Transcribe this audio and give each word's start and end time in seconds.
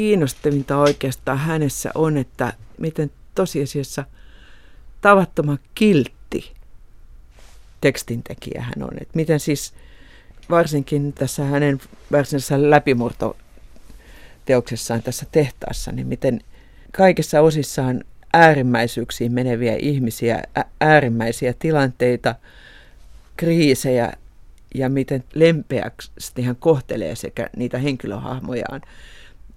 kiinnostavinta 0.00 0.78
oikeastaan 0.78 1.38
hänessä 1.38 1.90
on, 1.94 2.16
että 2.16 2.52
miten 2.78 3.10
tosiasiassa 3.34 4.04
tavattoman 5.00 5.58
kiltti 5.74 6.52
tekstintekijä 7.80 8.62
hän 8.62 8.82
on. 8.82 8.90
Että 9.00 9.12
miten 9.14 9.40
siis 9.40 9.74
varsinkin 10.50 11.12
tässä 11.12 11.44
hänen 11.44 11.80
varsinaisessa 12.12 12.70
läpimurtoteoksessaan 12.70 15.02
tässä 15.02 15.26
tehtaassa, 15.32 15.92
niin 15.92 16.06
miten 16.06 16.40
kaikissa 16.92 17.40
osissaan 17.40 18.04
äärimmäisyyksiin 18.32 19.32
meneviä 19.32 19.76
ihmisiä, 19.78 20.42
äärimmäisiä 20.80 21.54
tilanteita, 21.58 22.34
kriisejä 23.36 24.12
ja 24.74 24.88
miten 24.88 25.24
lempeästi 25.34 26.42
hän 26.42 26.56
kohtelee 26.56 27.14
sekä 27.14 27.50
niitä 27.56 27.78
henkilöhahmojaan 27.78 28.80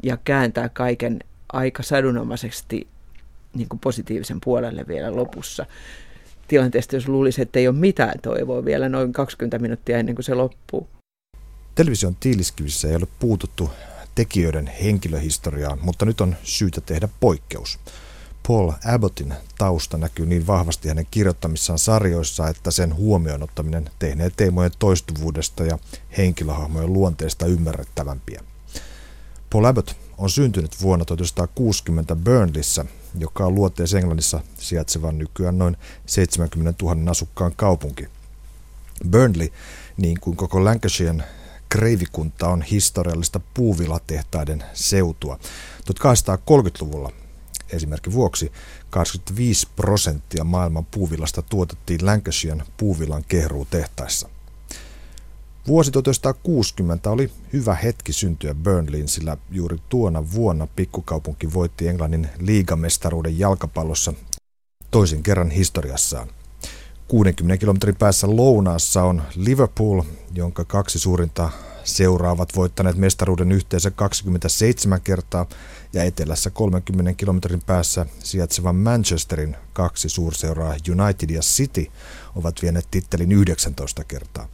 ja 0.04 0.18
kääntää 0.18 0.70
kaiken 0.70 1.20
aika 1.54 1.84
sadunomaisesti 1.84 2.88
niin 3.54 3.70
kuin 3.70 3.80
positiivisen 3.80 4.42
puolelle 4.44 4.88
vielä 4.88 5.16
lopussa. 5.16 5.66
Tilanteesta, 6.48 6.96
jos 6.96 7.08
luulisi, 7.08 7.42
että 7.42 7.60
ei 7.60 7.68
ole 7.68 7.76
mitään 7.76 8.20
toivoa 8.22 8.66
vielä 8.66 8.90
noin 8.90 9.14
20 9.14 9.60
minuuttia 9.60 9.98
ennen 9.98 10.16
kuin 10.16 10.26
se 10.26 10.34
loppuu. 10.34 10.88
Television 11.76 12.16
tiiliskivissä 12.20 12.88
ei 12.88 12.96
ole 12.96 13.08
puututtu 13.20 13.70
tekijöiden 14.16 14.68
henkilöhistoriaan, 14.68 15.80
mutta 15.82 16.06
nyt 16.06 16.22
on 16.22 16.36
syytä 16.44 16.82
tehdä 16.82 17.10
poikkeus. 17.20 17.80
Paul 18.48 18.72
Abbottin 18.94 19.34
tausta 19.58 19.98
näkyy 19.98 20.26
niin 20.26 20.48
vahvasti 20.48 20.88
hänen 20.88 21.08
kirjoittamissaan 21.12 21.80
sarjoissa, 21.80 22.48
että 22.48 22.72
sen 22.72 22.96
huomioon 22.96 23.44
ottaminen 23.44 23.90
tehnee 24.00 24.32
teemojen 24.38 24.72
toistuvuudesta 24.80 25.64
ja 25.64 25.80
henkilöhahmojen 26.18 26.94
luonteesta 26.94 27.46
ymmärrettävämpiä. 27.46 28.42
Paul 29.54 29.66
Abbott 29.66 29.92
on 30.18 30.30
syntynyt 30.30 30.82
vuonna 30.82 31.06
1960 31.06 32.16
Burnleyssä, 32.16 32.86
joka 33.20 33.46
on 33.46 33.56
luoteessa 33.56 33.98
Englannissa 33.98 34.40
sijaitsevan 34.58 35.18
nykyään 35.18 35.58
noin 35.58 35.78
70 36.06 36.86
000 36.86 37.12
asukkaan 37.12 37.54
kaupunki. 37.56 38.08
Burnley, 39.10 39.50
niin 39.98 40.20
kuin 40.20 40.38
koko 40.38 40.64
Lancashiren 40.64 41.24
kreivikunta, 41.70 42.48
on 42.48 42.62
historiallista 42.62 43.40
puuvilatehtaiden 43.54 44.64
seutua. 44.74 45.40
1830-luvulla 45.92 47.12
esimerkki 47.70 48.12
vuoksi 48.12 48.52
25 48.90 49.68
prosenttia 49.76 50.44
maailman 50.44 50.86
puuvillasta 50.86 51.42
tuotettiin 51.42 52.06
Lancashiren 52.06 52.64
puuvillan 52.78 53.24
kehruutehtaissa. 53.28 54.30
Vuosi 55.68 55.92
1960 55.92 57.12
oli 57.12 57.32
hyvä 57.54 57.76
hetki 57.76 58.14
syntyä 58.14 58.54
Burnleyin, 58.54 59.08
sillä 59.08 59.38
juuri 59.52 59.78
tuona 59.90 60.32
vuonna 60.32 60.68
pikkukaupunki 60.76 61.54
voitti 61.54 61.88
Englannin 61.88 62.30
liigamestaruuden 62.40 63.40
jalkapallossa 63.40 64.14
toisen 64.92 65.24
kerran 65.24 65.52
historiassaan. 65.52 66.28
60 67.08 67.58
kilometrin 67.58 67.96
päässä 67.96 68.28
lounaassa 68.36 69.04
on 69.04 69.22
Liverpool, 69.36 70.02
jonka 70.34 70.66
kaksi 70.66 71.00
suurinta 71.00 71.50
seuraavat 71.84 72.56
voittaneet 72.56 72.98
mestaruuden 72.98 73.52
yhteensä 73.52 73.92
27 73.92 75.02
kertaa 75.02 75.46
ja 75.94 76.04
etelässä 76.04 76.50
30 76.50 77.14
kilometrin 77.14 77.62
päässä 77.66 78.06
sijaitsevan 78.20 78.76
Manchesterin 78.76 79.56
kaksi 79.74 80.10
suurseuraa 80.10 80.76
United 80.90 81.30
ja 81.30 81.42
City 81.42 81.88
ovat 82.36 82.62
vieneet 82.62 82.88
tittelin 82.92 83.32
19 83.32 84.04
kertaa. 84.04 84.48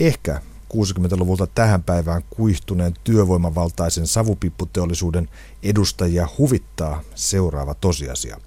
Ehkä 0.00 0.40
60-luvulta 0.74 1.46
tähän 1.46 1.82
päivään 1.82 2.22
kuihtuneen 2.30 2.94
työvoimavaltaisen 3.04 4.06
savupipputeollisuuden 4.06 5.28
edustajia 5.62 6.28
huvittaa 6.38 7.02
seuraava 7.14 7.74
tosiasia. 7.74 8.40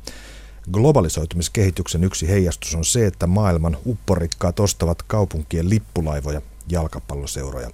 Globalisoitumiskehityksen 0.72 2.04
yksi 2.04 2.28
heijastus 2.28 2.76
on 2.76 2.86
se, 2.86 3.08
että 3.08 3.28
maailman 3.28 3.78
upporikkaat 3.86 4.60
ostavat 4.60 5.02
kaupunkien 5.02 5.70
lippulaivoja, 5.70 6.42
jalkapalloseuroja. 6.70 7.72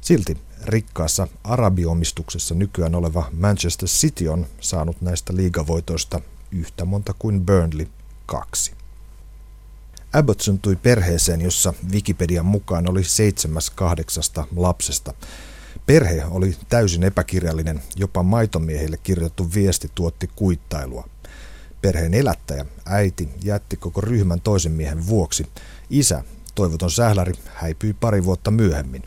Silti 0.00 0.36
rikkaassa 0.64 1.28
arabiomistuksessa 1.44 2.54
nykyään 2.54 2.94
oleva 2.94 3.30
Manchester 3.32 3.88
City 3.88 4.28
on 4.28 4.46
saanut 4.60 5.00
näistä 5.00 5.36
liigavoitoista 5.36 6.20
yhtä 6.50 6.84
monta 6.84 7.14
kuin 7.18 7.46
Burnley 7.46 7.86
kaksi. 8.26 8.81
Abbott 10.12 10.40
syntyi 10.40 10.76
perheeseen, 10.76 11.40
jossa 11.40 11.74
Wikipedian 11.92 12.46
mukaan 12.46 12.90
oli 12.90 13.04
seitsemäs 13.04 13.70
kahdeksasta 13.70 14.44
lapsesta. 14.56 15.14
Perhe 15.86 16.24
oli 16.30 16.56
täysin 16.68 17.02
epäkirjallinen, 17.02 17.82
jopa 17.96 18.22
maitomiehille 18.22 18.96
kirjoitettu 18.96 19.54
viesti 19.54 19.90
tuotti 19.94 20.30
kuittailua. 20.36 21.08
Perheen 21.82 22.14
elättäjä, 22.14 22.66
äiti, 22.86 23.28
jätti 23.42 23.76
koko 23.76 24.00
ryhmän 24.00 24.40
toisen 24.40 24.72
miehen 24.72 25.06
vuoksi. 25.06 25.46
Isä, 25.90 26.24
toivoton 26.54 26.90
sähläri, 26.90 27.32
häipyi 27.54 27.92
pari 27.92 28.24
vuotta 28.24 28.50
myöhemmin. 28.50 29.02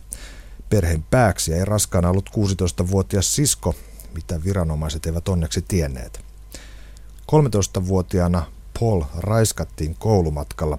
Perheen 0.70 1.04
pääksi 1.04 1.54
ei 1.54 1.66
raskaana 1.66 2.10
ollut 2.10 2.30
16-vuotias 2.30 3.36
sisko, 3.36 3.76
mitä 4.14 4.44
viranomaiset 4.44 5.06
eivät 5.06 5.28
onneksi 5.28 5.62
tienneet. 5.62 6.26
13-vuotiaana 7.32 8.46
Paul 8.80 9.04
raiskattiin 9.18 9.96
koulumatkalla. 10.00 10.78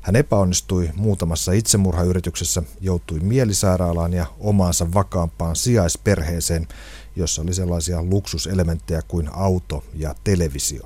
Hän 0.00 0.16
epäonnistui 0.16 0.90
muutamassa 0.96 1.52
itsemurhayrityksessä, 1.52 2.62
joutui 2.80 3.20
mielisairaalaan 3.20 4.12
ja 4.12 4.26
omaansa 4.40 4.92
vakaampaan 4.94 5.56
sijaisperheeseen, 5.56 6.68
jossa 7.16 7.42
oli 7.42 7.54
sellaisia 7.54 8.02
luksuselementtejä 8.02 9.02
kuin 9.08 9.28
auto 9.32 9.84
ja 9.94 10.14
televisio. 10.24 10.82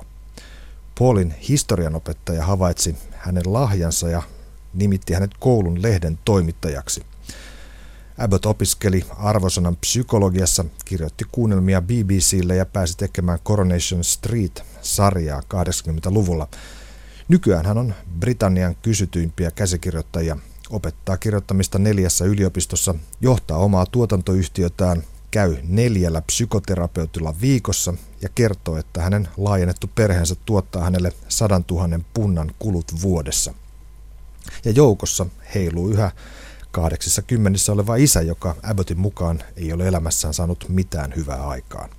Paulin 0.99 1.33
historianopettaja 1.49 2.45
havaitsi 2.45 2.95
hänen 3.11 3.53
lahjansa 3.53 4.09
ja 4.09 4.21
nimitti 4.73 5.13
hänet 5.13 5.31
koulun 5.39 5.81
lehden 5.81 6.19
toimittajaksi. 6.25 7.05
Abbott 8.17 8.45
opiskeli 8.45 9.05
arvosanan 9.17 9.75
psykologiassa, 9.75 10.65
kirjoitti 10.85 11.25
kuunnelmia 11.31 11.81
BBClle 11.81 12.55
ja 12.55 12.65
pääsi 12.65 12.97
tekemään 12.97 13.39
Coronation 13.39 14.03
Street-sarjaa 14.83 15.41
80-luvulla. 15.53 16.47
Nykyään 17.27 17.65
hän 17.65 17.77
on 17.77 17.93
Britannian 18.19 18.75
kysytyimpiä 18.75 19.51
käsikirjoittajia, 19.51 20.37
opettaa 20.69 21.17
kirjoittamista 21.17 21.79
neljässä 21.79 22.25
yliopistossa, 22.25 22.95
johtaa 23.21 23.57
omaa 23.57 23.85
tuotantoyhtiötään, 23.85 25.03
käy 25.31 25.57
neljällä 25.63 26.21
psykoterapeutilla 26.21 27.35
viikossa 27.41 27.93
ja 28.21 28.29
kertoo, 28.35 28.77
että 28.77 29.01
hänen 29.01 29.27
laajennettu 29.37 29.89
perheensä 29.95 30.35
tuottaa 30.45 30.83
hänelle 30.83 31.13
sadan 31.27 31.63
tuhannen 31.63 32.05
punnan 32.13 32.51
kulut 32.59 33.01
vuodessa. 33.01 33.53
Ja 34.65 34.71
joukossa 34.71 35.25
heiluu 35.55 35.89
yhä 35.89 36.11
kahdeksissa 36.71 37.21
kymmenissä 37.21 37.71
oleva 37.71 37.95
isä, 37.95 38.21
joka 38.21 38.55
Abbottin 38.63 38.99
mukaan 38.99 39.43
ei 39.55 39.73
ole 39.73 39.87
elämässään 39.87 40.33
saanut 40.33 40.65
mitään 40.69 41.13
hyvää 41.15 41.47
aikaan. 41.47 41.89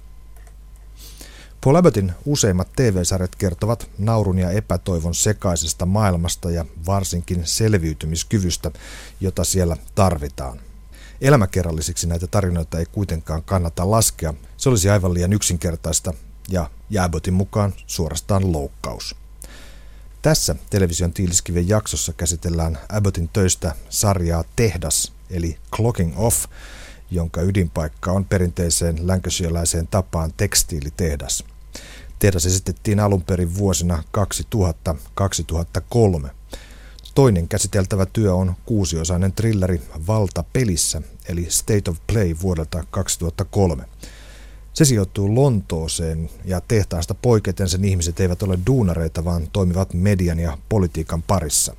Paul 1.65 1.77
Abbottin 1.77 2.13
useimmat 2.25 2.69
TV-sarjat 2.77 3.37
kertovat 3.37 3.91
naurun 3.99 4.39
ja 4.39 4.51
epätoivon 4.51 5.15
sekaisesta 5.15 5.87
maailmasta 5.87 6.51
ja 6.51 6.65
varsinkin 6.87 7.47
selviytymiskyvystä, 7.47 8.71
jota 9.21 9.45
siellä 9.45 9.77
tarvitaan. 9.95 10.61
Elämäkerrallisiksi 11.21 12.07
näitä 12.07 12.27
tarinoita 12.27 12.79
ei 12.79 12.87
kuitenkaan 12.87 13.43
kannata 13.43 13.91
laskea, 13.91 14.35
se 14.57 14.69
olisi 14.69 14.91
aivan 14.91 15.15
liian 15.15 15.33
yksinkertaista 15.33 16.15
ja 16.49 16.71
Abbottin 17.01 17.35
mukaan 17.35 17.75
suorastaan 17.87 18.53
loukkaus. 18.53 19.17
Tässä 20.23 20.57
television 20.71 21.13
tiiliskiven 21.13 21.69
jaksossa 21.69 22.13
käsitellään 22.13 22.79
Abbottin 22.89 23.29
töistä 23.29 23.75
sarjaa 23.89 24.45
Tehdas, 24.57 25.13
eli 25.31 25.59
Clocking 25.77 26.13
Off, 26.17 26.45
jonka 27.11 27.43
ydinpaikka 27.43 28.13
on 28.13 28.25
perinteiseen 28.25 29.09
lancashireläiseen 29.09 29.87
tapaan 29.87 30.33
tekstiilitehdas. 30.37 31.45
Tehdas 32.25 32.47
esitettiin 32.47 33.01
alun 33.01 33.23
perin 33.23 33.57
vuosina 33.57 34.03
2000-2003. 36.25 36.29
Toinen 37.15 37.49
käsiteltävä 37.49 38.07
työ 38.07 38.35
on 38.35 38.55
kuusiosainen 38.67 39.33
trilleri 39.33 39.83
Valta 40.07 40.45
pelissä, 40.53 41.03
eli 41.29 41.47
State 41.51 41.91
of 41.91 41.99
Play 42.07 42.37
vuodelta 42.43 42.85
2003. 42.91 43.85
Se 44.73 44.85
sijoittuu 44.85 45.35
Lontooseen 45.35 46.31
ja 46.45 46.61
tehtaasta 46.61 47.15
poiketen 47.15 47.69
sen 47.69 47.85
ihmiset 47.85 48.21
eivät 48.21 48.43
ole 48.43 48.59
duunareita, 48.67 49.25
vaan 49.25 49.49
toimivat 49.53 49.95
median 49.95 50.39
ja 50.39 50.59
politiikan 50.69 51.23
parissa. 51.23 51.77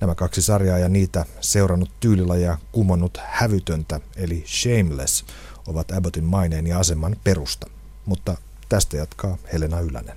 Nämä 0.00 0.14
kaksi 0.14 0.42
sarjaa 0.42 0.78
ja 0.78 0.88
niitä 0.88 1.24
seurannut 1.40 1.90
tyylillä 2.00 2.36
ja 2.36 2.58
kumonnut 2.72 3.18
hävytöntä, 3.22 4.00
eli 4.16 4.44
Shameless, 4.46 5.24
ovat 5.66 5.92
Abbottin 5.92 6.24
maineen 6.24 6.66
ja 6.66 6.78
aseman 6.78 7.16
perusta. 7.24 7.66
Mutta 8.06 8.36
tästä 8.74 8.96
jatkaa 8.96 9.36
Helena 9.52 9.80
Ylänen. 9.80 10.16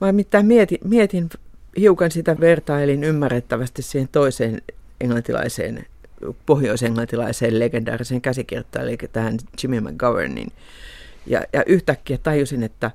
Mä 0.00 0.12
mietin, 0.42 0.78
mietin 0.84 1.30
hiukan 1.76 2.10
sitä 2.10 2.40
vertailin 2.40 3.04
ymmärrettävästi 3.04 3.82
siihen 3.82 4.08
toiseen 4.12 4.62
englantilaiseen 5.00 5.86
pohjoisenglantilaiseen 6.46 7.58
legendaariseen 7.58 8.20
käsikirjoittajalle, 8.20 8.90
eli 8.90 8.98
tähän 9.12 9.38
Jimmy 9.62 9.80
McGovernin. 9.80 10.52
Ja, 11.26 11.42
ja 11.52 11.64
yhtäkkiä 11.66 12.18
tajusin, 12.18 12.62
että 12.62 12.90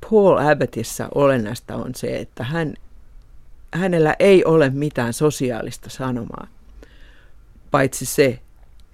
Paul 0.00 0.38
Abbottissa 0.38 1.08
olennaista 1.14 1.76
on 1.76 1.94
se, 1.94 2.16
että 2.16 2.44
hän, 2.44 2.74
hänellä 3.74 4.16
ei 4.18 4.44
ole 4.44 4.70
mitään 4.70 5.12
sosiaalista 5.12 5.90
sanomaa, 5.90 6.46
paitsi 7.70 8.06
se, 8.06 8.38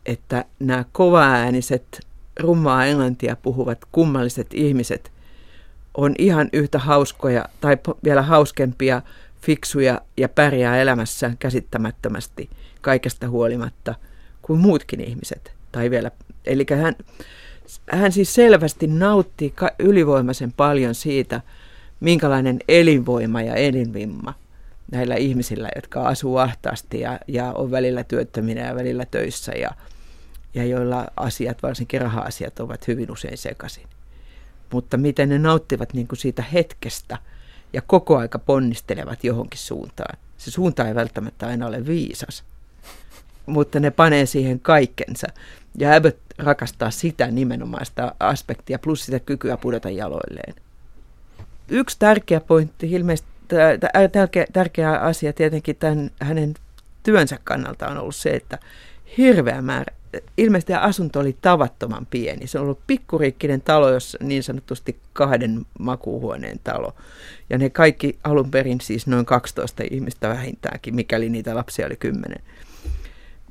että 0.07 0.45
nämä 0.59 0.85
kovaääniset, 0.93 2.09
rummaa 2.39 2.87
englantia 2.87 3.37
puhuvat 3.37 3.79
kummalliset 3.93 4.47
ihmiset 4.55 5.13
on 5.95 6.15
ihan 6.19 6.49
yhtä 6.53 6.79
hauskoja 6.79 7.45
tai 7.61 7.79
vielä 8.05 8.23
hauskempia, 8.23 9.03
fiksuja 9.41 10.01
ja 10.17 10.29
pärjää 10.29 10.81
elämässään 10.81 11.37
käsittämättömästi 11.39 12.51
kaikesta 12.81 13.29
huolimatta 13.29 13.95
kuin 14.43 14.61
muutkin 14.61 15.01
ihmiset. 15.01 15.53
Tai 15.73 15.91
vielä, 15.91 16.11
eli 16.45 16.67
hän, 16.83 16.95
hän 17.91 18.13
siis 18.13 18.35
selvästi 18.35 18.87
nautti 18.87 19.55
ylivoimaisen 19.79 20.53
paljon 20.53 20.95
siitä, 20.95 21.41
minkälainen 22.01 22.59
elinvoima 22.69 23.43
ja 23.43 23.55
elinvimma 23.55 24.35
näillä 24.93 25.15
ihmisillä, 25.15 25.69
jotka 25.77 26.03
asuu 26.03 26.37
ahtaasti 26.37 27.01
ja, 27.01 27.19
ja 27.29 27.53
on 27.53 27.71
välillä 27.71 28.05
työttöminä 28.05 28.67
ja 28.67 28.75
välillä 28.75 29.07
töissä 29.11 29.53
ja, 29.53 29.71
ja 30.55 30.65
joilla 30.65 31.07
asiat, 31.17 31.63
varsinkin 31.63 32.01
raha-asiat, 32.01 32.61
ovat 32.61 32.89
hyvin 32.89 33.11
usein 33.11 33.39
sekaisin. 33.39 33.87
Mutta 34.73 34.97
miten 34.97 35.29
ne 35.29 35.39
nauttivat 35.39 35.95
niin 35.95 36.09
kuin 36.09 36.19
siitä 36.19 36.43
hetkestä 36.43 37.19
ja 37.73 37.83
koko 37.83 38.19
aika 38.19 38.39
ponnistelevat 38.39 39.25
johonkin 39.25 39.61
suuntaan. 39.61 40.19
Se 40.39 40.51
suunta 40.51 40.89
ei 40.89 40.95
välttämättä 40.95 41.47
aina 41.47 41.67
ole 41.67 41.87
viisas, 41.87 42.45
mutta 43.47 43.81
ne 43.81 43.91
panee 43.91 44.27
siihen 44.27 44.61
kaikkensa. 44.61 45.27
Ja 45.79 45.95
Abbott 45.95 46.19
rakastaa 46.39 46.91
sitä 46.91 47.27
nimenomaista 47.27 48.15
aspektia 48.21 48.79
plus 48.79 49.07
sitä 49.07 49.21
kykyä 49.21 49.57
pudota 49.57 49.91
jaloilleen. 49.91 50.55
Yksi 51.69 51.97
tärkeä 51.99 52.41
pointti, 52.41 52.93
ilmeisesti 52.93 53.31
tärkeä, 54.13 54.47
tärkeä 54.53 54.93
asia 54.93 55.33
tietenkin 55.33 55.77
tämän 55.77 56.11
hänen 56.21 56.55
työnsä 57.03 57.39
kannalta 57.45 57.89
on 57.89 57.99
ollut 57.99 58.17
se, 58.17 58.31
että 58.31 58.59
hirveä 59.19 59.63
määrä, 59.63 59.95
ilmeisesti 60.39 60.75
asunto 60.75 61.21
oli 61.21 61.37
tavattoman 61.41 62.07
pieni. 62.07 62.47
Se 62.47 62.59
on 62.59 62.65
ollut 62.65 62.87
pikkuriikkinen 62.87 63.61
talo, 63.61 63.91
jossa 63.91 64.19
niin 64.23 64.43
sanotusti 64.43 64.99
kahden 65.13 65.67
makuuhuoneen 65.79 66.61
talo. 66.65 66.95
Ja 67.51 67.59
ne 67.59 67.71
kaikki 67.71 68.19
alun 68.25 68.51
perin 68.51 68.81
siis 68.81 69.07
noin 69.07 69.27
12 69.27 69.83
ihmistä 69.91 70.29
vähintäänkin, 70.29 70.95
mikäli 70.95 71.29
niitä 71.29 71.55
lapsia 71.55 71.87
oli 71.87 71.97
kymmenen 71.97 72.43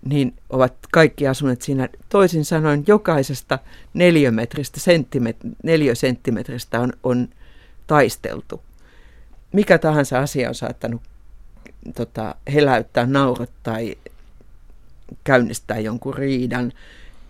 niin 0.05 0.33
ovat 0.49 0.73
kaikki 0.91 1.27
asuneet 1.27 1.61
siinä. 1.61 1.89
Toisin 2.09 2.45
sanoen 2.45 2.83
jokaisesta 2.87 3.59
neliömetristä, 3.93 4.79
senttimet, 4.79 5.37
neliösenttimetristä 5.63 6.79
on, 6.79 6.93
on 7.03 7.29
taisteltu. 7.87 8.61
Mikä 9.53 9.77
tahansa 9.77 10.19
asia 10.19 10.49
on 10.49 10.55
saattanut 10.55 11.01
tota, 11.95 12.35
heläyttää 12.53 13.05
naurot 13.05 13.51
tai 13.63 13.95
käynnistää 15.23 15.79
jonkun 15.79 16.13
riidan. 16.13 16.73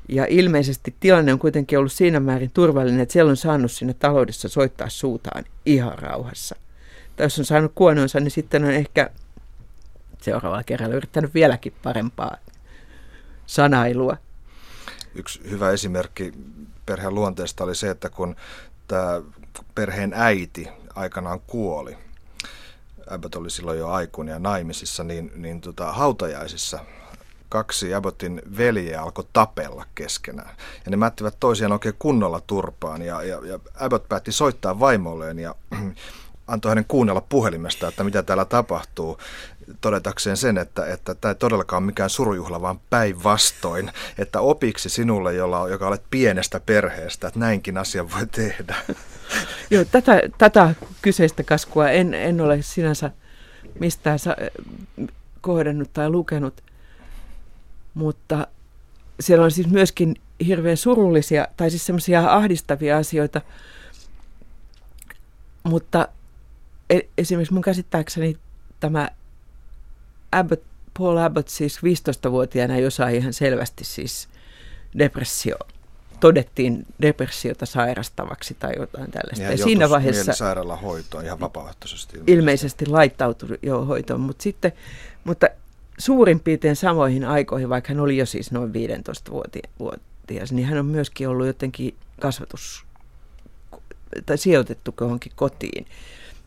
Ja 0.09 0.25
ilmeisesti 0.29 0.95
tilanne 1.00 1.33
on 1.33 1.39
kuitenkin 1.39 1.79
ollut 1.79 1.91
siinä 1.91 2.19
määrin 2.19 2.51
turvallinen, 2.51 3.00
että 3.00 3.13
siellä 3.13 3.29
on 3.29 3.38
saanut 3.38 3.71
sinne 3.71 3.94
taloudessa 3.94 4.50
soittaa 4.50 4.89
suutaan 4.89 5.45
ihan 5.65 6.00
rauhassa. 6.00 6.56
Tai 7.15 7.25
jos 7.25 7.39
on 7.39 7.45
saanut 7.45 7.71
kuononsa, 7.75 8.19
niin 8.19 8.31
sitten 8.31 8.63
on 8.63 8.71
ehkä 8.71 9.09
seuraavalla 10.21 10.63
kerralla 10.63 10.95
yrittänyt 10.95 11.33
vieläkin 11.33 11.74
parempaa 11.83 12.38
sanailua. 13.45 14.18
Yksi 15.15 15.41
hyvä 15.50 15.71
esimerkki 15.71 16.33
perheen 16.85 17.15
luonteesta 17.15 17.63
oli 17.63 17.75
se, 17.75 17.89
että 17.89 18.09
kun 18.09 18.35
tämä 18.88 19.21
perheen 19.75 20.13
äiti 20.15 20.68
aikanaan 20.95 21.39
kuoli, 21.39 21.97
Abbott 23.09 23.35
oli 23.35 23.50
silloin 23.50 23.79
jo 23.79 23.88
aikuinen 23.88 24.33
ja 24.33 24.39
naimisissa, 24.39 25.03
niin, 25.03 25.31
niin 25.35 25.62
tota, 25.62 25.91
hautajaisissa 25.91 26.79
kaksi 27.49 27.94
Abbottin 27.94 28.41
veljeä 28.57 29.01
alkoi 29.01 29.25
tapella 29.33 29.85
keskenään. 29.95 30.55
Ja 30.85 30.91
ne 30.91 30.97
mättivät 30.97 31.38
toisiaan 31.39 31.71
oikein 31.71 31.95
kunnolla 31.99 32.41
turpaan. 32.47 33.01
Ja, 33.01 33.23
ja, 33.23 33.39
ja 33.45 33.59
Abbott 33.79 34.09
päätti 34.09 34.31
soittaa 34.31 34.79
vaimolleen 34.79 35.39
ja 35.39 35.55
antoi 36.47 36.71
hänen 36.71 36.85
kuunnella 36.88 37.21
puhelimesta, 37.21 37.88
että 37.88 38.03
mitä 38.03 38.23
täällä 38.23 38.45
tapahtuu 38.45 39.17
todetakseen 39.81 40.38
sen, 40.38 40.57
että, 40.57 40.85
että 40.85 41.15
tämä 41.15 41.31
ei 41.31 41.35
todellakaan 41.35 41.83
mikään 41.83 42.09
surujuhla, 42.09 42.61
vaan 42.61 42.79
päinvastoin, 42.89 43.91
että 44.17 44.41
opiksi 44.41 44.89
sinulle, 44.89 45.33
jolla, 45.33 45.69
joka 45.69 45.88
olet 45.88 46.03
pienestä 46.09 46.59
perheestä, 46.59 47.27
että 47.27 47.39
näinkin 47.39 47.77
asian 47.77 48.11
voi 48.11 48.27
tehdä. 48.27 48.75
Joo, 49.71 49.85
tätä, 49.85 50.21
tätä 50.38 50.75
kyseistä 51.01 51.43
kaskua 51.43 51.89
en, 51.89 52.13
en 52.13 52.41
ole 52.41 52.61
sinänsä 52.61 53.11
mistään 53.79 54.19
kohdannut 55.41 55.93
tai 55.93 56.09
lukenut, 56.09 56.63
mutta 57.97 58.47
siellä 59.19 59.45
on 59.45 59.51
siis 59.51 59.67
myöskin 59.67 60.15
hirveän 60.47 60.77
surullisia 60.77 61.47
tai 61.57 61.69
siis 61.69 61.85
semmoisia 61.85 62.33
ahdistavia 62.33 62.97
asioita, 62.97 63.41
mutta 65.63 66.07
e- 66.89 66.99
esimerkiksi 67.17 67.53
mun 67.53 67.61
käsittääkseni 67.61 68.38
tämä 68.79 69.09
Abbott, 70.31 70.63
Paul 70.97 71.17
Abbott 71.17 71.47
siis 71.47 71.77
15-vuotiaana 71.77 72.77
jo 72.77 72.91
sai 72.91 73.17
ihan 73.17 73.33
selvästi 73.33 73.83
siis 73.83 74.29
depressio, 74.97 75.57
todettiin 76.19 76.85
depressiota 77.01 77.65
sairastavaksi 77.65 78.53
tai 78.59 78.73
jotain 78.77 79.11
tällaista. 79.11 79.43
Ja, 79.43 79.51
ja 79.51 79.57
siinä 79.57 79.89
vaiheessa 79.89 80.33
sairaalahoitoon 80.33 81.25
ihan 81.25 81.39
vapaaehtoisesti. 81.39 82.17
Ilmeisesti, 82.17 82.33
ilmeisesti 82.33 82.85
laittautui 82.85 83.59
jo 83.61 83.85
hoitoon, 83.85 84.21
mutta 84.21 84.43
sitten, 84.43 84.71
mutta 85.23 85.47
suurin 85.97 86.39
piirtein 86.39 86.75
samoihin 86.75 87.25
aikoihin, 87.25 87.69
vaikka 87.69 87.94
hän 87.94 87.99
oli 87.99 88.17
jo 88.17 88.25
siis 88.25 88.51
noin 88.51 88.71
15-vuotias, 88.71 90.51
niin 90.51 90.67
hän 90.67 90.79
on 90.79 90.85
myöskin 90.85 91.29
ollut 91.29 91.47
jotenkin 91.47 91.95
kasvatus 92.21 92.85
tai 94.25 94.38
sijoitettu 94.38 94.94
johonkin 95.01 95.31
kotiin, 95.35 95.85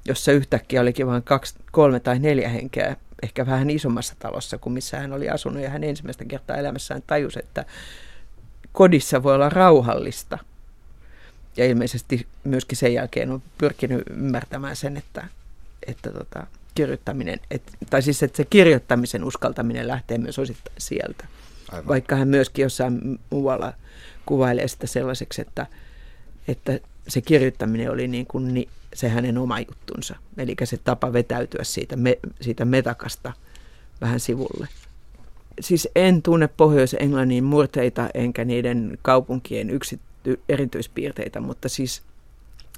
jossa 0.05 0.33
yhtäkkiä 0.33 0.81
olikin 0.81 1.07
vain 1.07 1.23
kaksi, 1.23 1.55
kolme 1.73 2.01
tai 2.01 2.19
neljä 2.19 2.49
henkeä 2.49 2.97
ehkä 3.23 3.47
vähän 3.47 3.71
isommassa 3.71 4.15
talossa 4.19 4.59
kuin 4.59 4.73
missä 4.73 5.01
hän 5.01 5.13
oli 5.13 5.29
asunut. 5.29 5.63
Ja 5.63 5.71
hän 5.71 5.85
ensimmäistä 5.85 6.25
kertaa 6.25 6.57
elämässään 6.57 7.03
tajusi, 7.07 7.39
että 7.39 7.65
kodissa 8.73 9.23
voi 9.23 9.35
olla 9.35 9.49
rauhallista. 9.49 10.39
Ja 11.57 11.65
ilmeisesti 11.65 12.27
myöskin 12.45 12.79
sen 12.79 12.95
jälkeen 12.95 13.31
on 13.31 13.43
pyrkinyt 13.59 14.03
ymmärtämään 14.11 14.77
sen, 14.77 14.97
että, 14.97 15.27
että 15.87 16.11
tota, 16.11 16.47
kirjoittaminen, 16.75 17.41
et, 17.51 17.63
tai 17.91 18.03
siis 18.03 18.23
että 18.23 18.37
se 18.37 18.45
kirjoittamisen 18.45 19.25
uskaltaminen 19.25 19.89
lähtee 19.89 20.19
myös 20.19 20.39
osittain 20.39 20.77
sieltä. 20.79 21.25
Aivan. 21.73 21.89
Vaikka 21.89 22.17
hän 22.17 22.29
myöskin 22.29 22.63
jossain 22.63 23.19
muualla 23.31 23.73
kuvailee 24.27 24.69
sitä 24.69 24.87
sellaiseksi, 24.87 25.43
että, 25.43 25.67
että 26.49 26.81
se 27.09 27.21
kirjoittaminen 27.21 27.91
oli 27.91 28.09
niin 28.09 28.27
kuin 28.27 28.55
ni, 28.55 28.69
se 28.95 29.09
hänen 29.09 29.39
oma 29.39 29.61
juttunsa. 29.61 30.17
Eli 30.39 30.57
se 30.65 30.77
tapa 30.77 31.13
vetäytyä 31.13 31.65
siitä, 31.65 31.97
me, 31.97 32.19
siitä 32.41 32.65
metakasta 32.65 33.33
vähän 34.01 34.21
sivulle. 34.21 34.69
Siis 35.61 35.89
en 35.95 36.23
tunne 36.23 36.49
Pohjois-Englannin 36.49 37.45
murteita 37.45 38.09
enkä 38.15 38.45
niiden 38.45 38.99
kaupunkien 39.03 39.71
yksi, 39.71 40.01
erityispiirteitä, 40.49 41.41
mutta 41.41 41.69
siis 41.69 42.03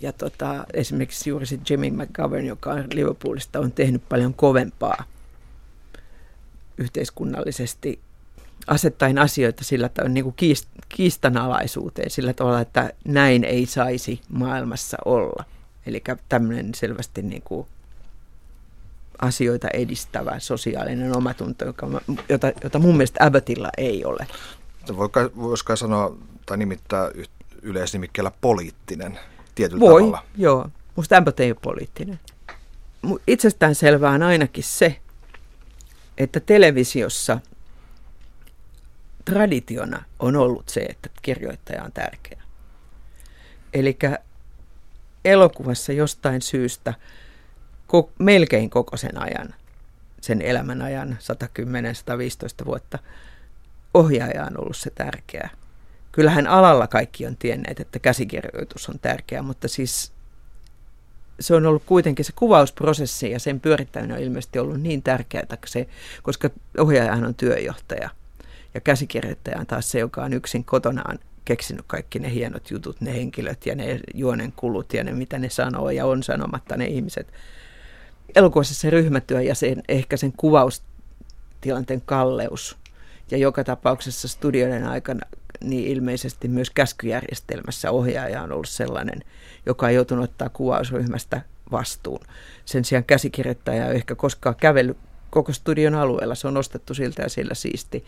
Ja 0.02 0.12
tota, 0.12 0.64
esimerkiksi 0.74 1.30
juuri 1.30 1.46
se 1.46 1.58
Jimmy 1.70 1.90
McGovern, 1.90 2.46
joka 2.46 2.70
on 2.70 2.84
Liverpoolista, 2.92 3.60
on 3.60 3.72
tehnyt 3.72 4.02
paljon 4.08 4.34
kovempaa 4.34 5.04
yhteiskunnallisesti 6.78 8.00
asettaen 8.66 9.18
asioita 9.18 9.64
sillä 9.64 9.88
tavalla 9.88 10.14
niin 10.14 10.24
kuin 10.24 10.34
kiist, 10.36 10.68
kiistanalaisuuteen 10.88 12.10
sillä 12.10 12.32
tavalla, 12.32 12.60
että 12.60 12.92
näin 13.04 13.44
ei 13.44 13.66
saisi 13.66 14.20
maailmassa 14.28 14.96
olla. 15.04 15.44
Eli 15.88 16.02
tämmöinen 16.28 16.74
selvästi 16.74 17.22
niin 17.22 17.42
kuin 17.42 17.66
asioita 19.18 19.68
edistävä 19.72 20.38
sosiaalinen 20.38 21.16
omatunto, 21.16 21.64
joka, 21.64 21.86
jota, 22.28 22.52
jota 22.62 22.78
mun 22.78 22.96
mielestä 22.96 23.24
Abbottilla 23.24 23.70
ei 23.76 24.04
ole. 24.04 24.26
Voisiko 25.36 25.76
sanoa 25.76 26.16
tai 26.46 26.56
nimittää 26.56 27.10
yleisnimikkeellä 27.62 28.32
poliittinen 28.40 29.18
tietyllä 29.54 29.80
Voi, 29.80 30.02
tavalla. 30.02 30.24
joo. 30.36 30.68
Musta 30.96 31.16
Abbott 31.16 31.40
ei 31.40 31.50
ole 31.50 31.58
poliittinen. 31.62 32.20
Itsestään 33.26 33.74
selvää 33.74 34.10
on 34.12 34.22
ainakin 34.22 34.64
se, 34.64 34.98
että 36.18 36.40
televisiossa 36.40 37.40
traditiona 39.24 40.02
on 40.18 40.36
ollut 40.36 40.68
se, 40.68 40.80
että 40.80 41.08
kirjoittaja 41.22 41.84
on 41.84 41.92
tärkeä. 41.92 42.42
Eli 43.74 43.98
elokuvassa 45.28 45.92
jostain 45.92 46.42
syystä 46.42 46.94
ko- 47.92 48.10
melkein 48.18 48.70
koko 48.70 48.96
sen 48.96 49.22
ajan, 49.22 49.54
sen 50.20 50.42
elämän 50.42 50.82
ajan, 50.82 51.18
110-115 52.62 52.64
vuotta, 52.66 52.98
ohjaaja 53.94 54.44
on 54.44 54.60
ollut 54.60 54.76
se 54.76 54.90
tärkeä. 54.90 55.50
Kyllähän 56.12 56.46
alalla 56.46 56.86
kaikki 56.86 57.26
on 57.26 57.36
tienneet, 57.36 57.80
että 57.80 57.98
käsikirjoitus 57.98 58.88
on 58.88 58.98
tärkeä, 58.98 59.42
mutta 59.42 59.68
siis 59.68 60.12
se 61.40 61.54
on 61.54 61.66
ollut 61.66 61.82
kuitenkin 61.86 62.24
se 62.24 62.32
kuvausprosessi 62.32 63.30
ja 63.30 63.40
sen 63.40 63.60
pyörittäminen 63.60 64.16
on 64.16 64.22
ilmeisesti 64.22 64.58
ollut 64.58 64.80
niin 64.80 65.02
tärkeää, 65.02 65.46
se, 65.66 65.88
koska 66.22 66.50
ohjaajahan 66.78 67.24
on 67.24 67.34
työjohtaja 67.34 68.10
ja 68.74 68.80
käsikirjoittaja 68.80 69.60
on 69.60 69.66
taas 69.66 69.90
se, 69.90 69.98
joka 69.98 70.24
on 70.24 70.32
yksin 70.32 70.64
kotonaan 70.64 71.18
keksinyt 71.48 71.84
kaikki 71.86 72.18
ne 72.18 72.32
hienot 72.32 72.70
jutut, 72.70 73.00
ne 73.00 73.14
henkilöt 73.14 73.66
ja 73.66 73.74
ne 73.74 74.00
juonen 74.14 74.52
kulut 74.52 74.94
ja 74.94 75.04
ne 75.04 75.12
mitä 75.12 75.38
ne 75.38 75.50
sanoo 75.50 75.90
ja 75.90 76.06
on 76.06 76.22
sanomatta 76.22 76.76
ne 76.76 76.86
ihmiset. 76.86 77.32
Elokuvassa 78.36 78.74
se 78.74 78.90
ryhmätyö 78.90 79.42
ja 79.42 79.54
sen, 79.54 79.82
ehkä 79.88 80.16
sen 80.16 80.32
kuvaustilanteen 80.36 82.02
kalleus 82.06 82.76
ja 83.30 83.38
joka 83.38 83.64
tapauksessa 83.64 84.28
studioiden 84.28 84.86
aikana 84.86 85.20
niin 85.64 85.88
ilmeisesti 85.88 86.48
myös 86.48 86.70
käskyjärjestelmässä 86.70 87.90
ohjaaja 87.90 88.42
on 88.42 88.52
ollut 88.52 88.68
sellainen, 88.68 89.20
joka 89.66 89.86
on 89.86 89.94
joutunut 89.94 90.24
ottaa 90.24 90.48
kuvausryhmästä 90.48 91.42
vastuun. 91.72 92.20
Sen 92.64 92.84
sijaan 92.84 93.04
käsikirjoittaja 93.04 93.88
ei 93.88 93.96
ehkä 93.96 94.14
koskaan 94.14 94.56
kävellyt 94.56 94.96
koko 95.30 95.52
studion 95.52 95.94
alueella. 95.94 96.34
Se 96.34 96.48
on 96.48 96.56
ostettu 96.56 96.94
siltä 96.94 97.22
ja 97.22 97.28
sillä 97.28 97.54
siisti. 97.54 98.04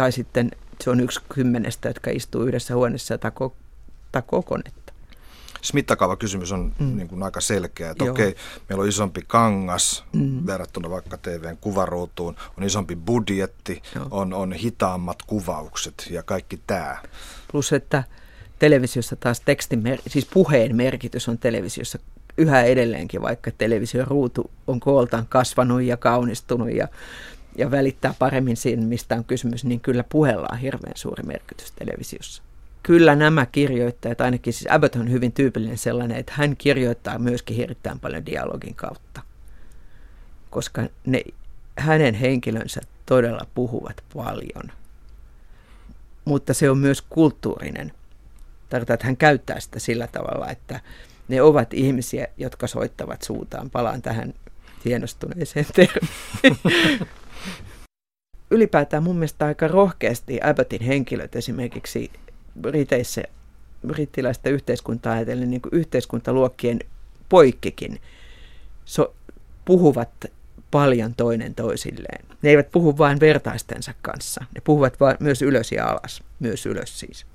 Tai 0.00 0.12
sitten 0.12 0.50
se 0.80 0.90
on 0.90 1.00
yksi 1.00 1.20
kymmenestä, 1.34 1.88
jotka 1.88 2.10
istuu 2.10 2.42
yhdessä 2.42 2.74
huoneessa 2.74 3.14
ja 3.14 3.18
takoo, 3.18 3.56
takoo 4.12 4.42
konetta. 4.42 4.92
Siis 5.56 5.74
mittakaava 5.74 6.16
kysymys 6.16 6.52
on 6.52 6.72
mm. 6.78 6.96
niin 6.96 7.08
kuin 7.08 7.22
aika 7.22 7.40
selkeä, 7.40 7.90
että 7.90 8.04
okei, 8.04 8.36
meillä 8.68 8.82
on 8.82 8.88
isompi 8.88 9.22
kangas 9.26 10.04
mm. 10.12 10.46
verrattuna 10.46 10.90
vaikka 10.90 11.18
TVn 11.18 11.56
kuvaruutuun, 11.60 12.36
on 12.58 12.64
isompi 12.64 12.96
budjetti, 12.96 13.82
on, 14.10 14.32
on 14.32 14.52
hitaammat 14.52 15.22
kuvaukset 15.22 16.08
ja 16.10 16.22
kaikki 16.22 16.60
tämä. 16.66 16.98
Plus, 17.52 17.72
että 17.72 18.04
televisiossa 18.58 19.16
taas 19.16 19.40
tekstin, 19.40 19.82
siis 20.06 20.26
puheen 20.34 20.76
merkitys 20.76 21.28
on 21.28 21.38
televisiossa 21.38 21.98
yhä 22.36 22.62
edelleenkin, 22.62 23.22
vaikka 23.22 23.50
television 23.50 24.06
ruutu 24.06 24.50
on 24.66 24.80
kooltaan 24.80 25.26
kasvanut 25.26 25.82
ja 25.82 25.96
kaunistunut 25.96 26.72
ja, 26.72 26.88
ja 27.58 27.70
välittää 27.70 28.14
paremmin 28.18 28.56
siinä, 28.56 28.86
mistä 28.86 29.14
on 29.14 29.24
kysymys, 29.24 29.64
niin 29.64 29.80
kyllä 29.80 30.04
puheella 30.08 30.48
on 30.52 30.58
hirveän 30.58 30.96
suuri 30.96 31.22
merkitys 31.22 31.72
televisiossa 31.72 32.42
kyllä 32.82 33.14
nämä 33.14 33.46
kirjoittajat, 33.46 34.20
ainakin 34.20 34.52
siis 34.52 34.72
Abbott 34.72 34.96
on 34.96 35.10
hyvin 35.10 35.32
tyypillinen 35.32 35.78
sellainen, 35.78 36.16
että 36.16 36.32
hän 36.36 36.56
kirjoittaa 36.56 37.18
myöskin 37.18 37.56
hirveän 37.56 38.00
paljon 38.00 38.26
dialogin 38.26 38.74
kautta, 38.74 39.22
koska 40.50 40.82
ne, 41.06 41.22
hänen 41.78 42.14
henkilönsä 42.14 42.80
todella 43.06 43.46
puhuvat 43.54 44.04
paljon. 44.14 44.72
Mutta 46.24 46.54
se 46.54 46.70
on 46.70 46.78
myös 46.78 47.02
kulttuurinen. 47.02 47.92
Tarkoittaa, 48.68 48.94
että 48.94 49.06
hän 49.06 49.16
käyttää 49.16 49.60
sitä 49.60 49.78
sillä 49.78 50.06
tavalla, 50.06 50.50
että 50.50 50.80
ne 51.28 51.42
ovat 51.42 51.74
ihmisiä, 51.74 52.26
jotka 52.36 52.66
soittavat 52.66 53.22
suutaan. 53.22 53.70
Palaan 53.70 54.02
tähän 54.02 54.34
hienostuneeseen 54.84 55.66
termiin. 55.74 56.58
Ylipäätään 58.50 59.02
mun 59.02 59.16
mielestä 59.16 59.46
aika 59.46 59.68
rohkeasti 59.68 60.40
Abbottin 60.42 60.82
henkilöt 60.82 61.36
esimerkiksi 61.36 62.10
Briteissä, 62.60 63.22
brittiläistä 63.86 64.50
yhteiskuntaa 64.50 65.12
ajatellen 65.12 65.50
niin 65.50 65.60
kuin 65.60 65.74
yhteiskuntaluokkien 65.74 66.80
poikkikin 67.28 68.00
so, 68.84 69.14
puhuvat 69.64 70.10
paljon 70.70 71.14
toinen 71.14 71.54
toisilleen. 71.54 72.24
Ne 72.42 72.50
eivät 72.50 72.70
puhu 72.70 72.98
vain 72.98 73.20
vertaistensa 73.20 73.94
kanssa, 74.02 74.44
ne 74.54 74.60
puhuvat 74.64 75.00
vaan 75.00 75.16
myös 75.20 75.42
ylös 75.42 75.72
ja 75.72 75.86
alas, 75.86 76.22
myös 76.40 76.66
ylös 76.66 77.00
siis. 77.00 77.26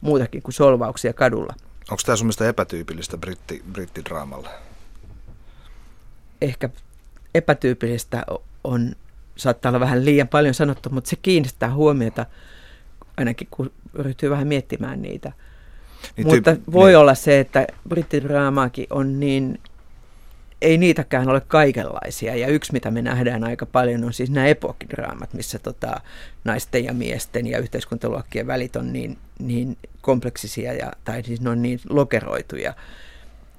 Muutakin 0.00 0.42
kuin 0.42 0.54
solvauksia 0.54 1.12
kadulla. 1.12 1.54
Onko 1.90 2.02
tämä 2.06 2.16
sun 2.16 2.26
mielestä 2.26 2.48
epätyypillistä 2.48 3.18
britti, 3.18 3.62
brittidraamalle? 3.72 4.48
Ehkä 6.40 6.68
epätyypillistä 7.34 8.24
on, 8.64 8.92
saattaa 9.36 9.70
olla 9.70 9.80
vähän 9.80 10.04
liian 10.04 10.28
paljon 10.28 10.54
sanottu, 10.54 10.90
mutta 10.90 11.10
se 11.10 11.16
kiinnittää 11.16 11.74
huomiota– 11.74 12.26
ainakin 13.16 13.48
kun 13.50 13.72
ryhtyy 13.94 14.30
vähän 14.30 14.46
miettimään 14.46 15.02
niitä. 15.02 15.32
Niin 16.16 16.26
Mutta 16.26 16.52
tyyp- 16.52 16.72
voi 16.72 16.90
niin. 16.90 16.98
olla 16.98 17.14
se, 17.14 17.40
että 17.40 17.66
brittidraamaakin 17.88 18.86
on 18.90 19.20
niin, 19.20 19.60
ei 20.62 20.78
niitäkään 20.78 21.28
ole 21.28 21.40
kaikenlaisia. 21.40 22.36
Ja 22.36 22.48
yksi, 22.48 22.72
mitä 22.72 22.90
me 22.90 23.02
nähdään 23.02 23.44
aika 23.44 23.66
paljon, 23.66 24.04
on 24.04 24.12
siis 24.12 24.30
nämä 24.30 24.46
epokidraamat, 24.46 25.34
missä 25.34 25.58
tota, 25.58 26.00
naisten 26.44 26.84
ja 26.84 26.92
miesten 26.92 27.46
ja 27.46 27.58
yhteiskuntaluokkien 27.58 28.46
välit 28.46 28.76
on 28.76 28.92
niin, 28.92 29.18
niin 29.38 29.76
kompleksisia, 30.00 30.72
ja, 30.72 30.92
tai 31.04 31.22
siis 31.22 31.40
ne 31.40 31.50
on 31.50 31.62
niin 31.62 31.80
lokeroituja, 31.88 32.74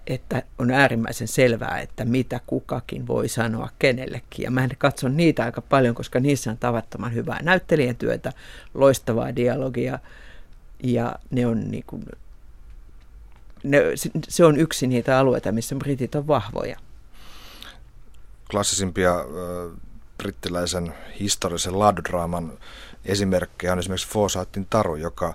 että 0.07 0.43
on 0.59 0.71
äärimmäisen 0.71 1.27
selvää, 1.27 1.79
että 1.79 2.05
mitä 2.05 2.39
kukakin 2.47 3.07
voi 3.07 3.27
sanoa 3.27 3.69
kenellekin. 3.79 4.43
Ja 4.43 4.51
mä 4.51 4.67
katson 4.77 5.17
niitä 5.17 5.43
aika 5.43 5.61
paljon, 5.61 5.95
koska 5.95 6.19
niissä 6.19 6.51
on 6.51 6.57
tavattoman 6.57 7.13
hyvää 7.13 7.39
näyttelijän 7.43 7.95
työtä, 7.95 8.33
loistavaa 8.73 9.35
dialogia 9.35 9.99
ja 10.83 11.15
ne 11.31 11.47
on 11.47 11.71
niin 11.71 11.83
kuin, 11.87 12.05
ne, 13.63 13.81
se 14.27 14.45
on 14.45 14.59
yksi 14.59 14.87
niitä 14.87 15.19
alueita, 15.19 15.51
missä 15.51 15.75
britit 15.75 16.15
on 16.15 16.27
vahvoja. 16.27 16.77
Klassisimpia 18.51 19.19
äh, 19.19 19.79
brittiläisen 20.17 20.93
historiallisen 21.19 21.79
laadudraaman 21.79 22.57
esimerkkejä 23.05 23.73
on 23.73 23.79
esimerkiksi 23.79 24.07
Fosaattin 24.07 24.67
Taru, 24.69 24.95
joka 24.95 25.25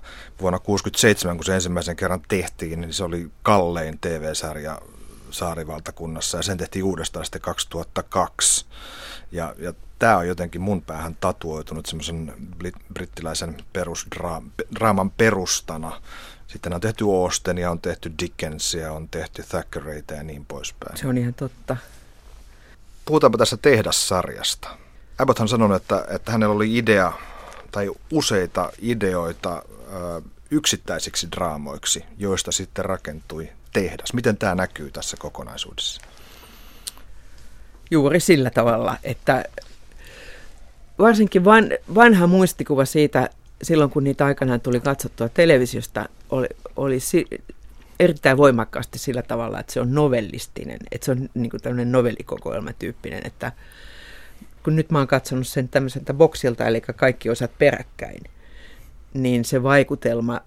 vuonna 0.41 0.59
1967, 0.59 1.37
kun 1.37 1.45
se 1.45 1.55
ensimmäisen 1.55 1.95
kerran 1.95 2.21
tehtiin, 2.27 2.81
niin 2.81 2.93
se 2.93 3.03
oli 3.03 3.31
kallein 3.43 3.99
TV-sarja 3.99 4.81
saarivaltakunnassa 5.31 6.37
ja 6.37 6.43
sen 6.43 6.57
tehtiin 6.57 6.85
uudestaan 6.85 7.25
sitten 7.25 7.41
2002. 7.41 8.65
Ja, 9.31 9.55
ja 9.57 9.73
tämä 9.99 10.17
on 10.17 10.27
jotenkin 10.27 10.61
mun 10.61 10.81
päähän 10.81 11.17
tatuoitunut 11.19 11.85
semmoisen 11.85 12.33
brittiläisen 12.93 13.57
perusdraaman 13.73 15.11
perustana. 15.17 16.01
Sitten 16.47 16.73
on 16.73 16.81
tehty 16.81 17.05
Austenia, 17.05 17.71
on 17.71 17.79
tehty 17.79 18.11
Dickensia, 18.19 18.93
on 18.93 19.09
tehty 19.09 19.43
Thackerayta 19.49 20.13
ja 20.13 20.23
niin 20.23 20.45
poispäin. 20.45 20.97
Se 20.97 21.07
on 21.07 21.17
ihan 21.17 21.33
totta. 21.33 21.77
Puhutaanpa 23.05 23.37
tässä 23.37 23.57
tehdassarjasta. 23.57 24.69
Abbott 25.17 25.39
on 25.39 25.47
sanonut, 25.47 25.81
että, 25.81 26.05
että 26.09 26.31
hänellä 26.31 26.55
oli 26.55 26.77
idea 26.77 27.13
tai 27.71 27.91
useita 28.11 28.71
ideoita 28.81 29.63
yksittäisiksi 30.51 31.27
draamoiksi, 31.31 32.03
joista 32.17 32.51
sitten 32.51 32.85
rakentui 32.85 33.49
tehdas. 33.73 34.13
Miten 34.13 34.37
tämä 34.37 34.55
näkyy 34.55 34.91
tässä 34.91 35.17
kokonaisuudessa? 35.17 36.01
Juuri 37.91 38.19
sillä 38.19 38.49
tavalla, 38.49 38.97
että 39.03 39.45
varsinkin 40.99 41.45
van, 41.45 41.69
vanha 41.95 42.27
muistikuva 42.27 42.85
siitä, 42.85 43.29
silloin 43.63 43.89
kun 43.89 44.03
niitä 44.03 44.25
aikanaan 44.25 44.61
tuli 44.61 44.79
katsottua 44.79 45.29
televisiosta, 45.29 46.09
oli, 46.29 46.47
oli 46.75 46.99
si, 46.99 47.27
erittäin 47.99 48.37
voimakkaasti 48.37 48.99
sillä 48.99 49.21
tavalla, 49.21 49.59
että 49.59 49.73
se 49.73 49.81
on 49.81 49.93
novellistinen, 49.93 50.79
että 50.91 51.05
se 51.05 51.11
on 51.11 51.29
niin 51.33 51.51
tämmöinen 51.61 51.91
novellikokoelmatyyppinen, 51.91 53.21
että 53.25 53.51
kun 54.63 54.75
nyt 54.75 54.91
mä 54.91 54.97
oon 54.97 55.07
katsonut 55.07 55.47
sen 55.47 55.69
tämmöiseltä 55.69 56.13
boksilta, 56.13 56.65
eli 56.65 56.81
kaikki 56.81 57.29
osat 57.29 57.51
peräkkäin, 57.57 58.23
niin 59.13 59.45
se 59.45 59.63
vaikutelma 59.63 60.41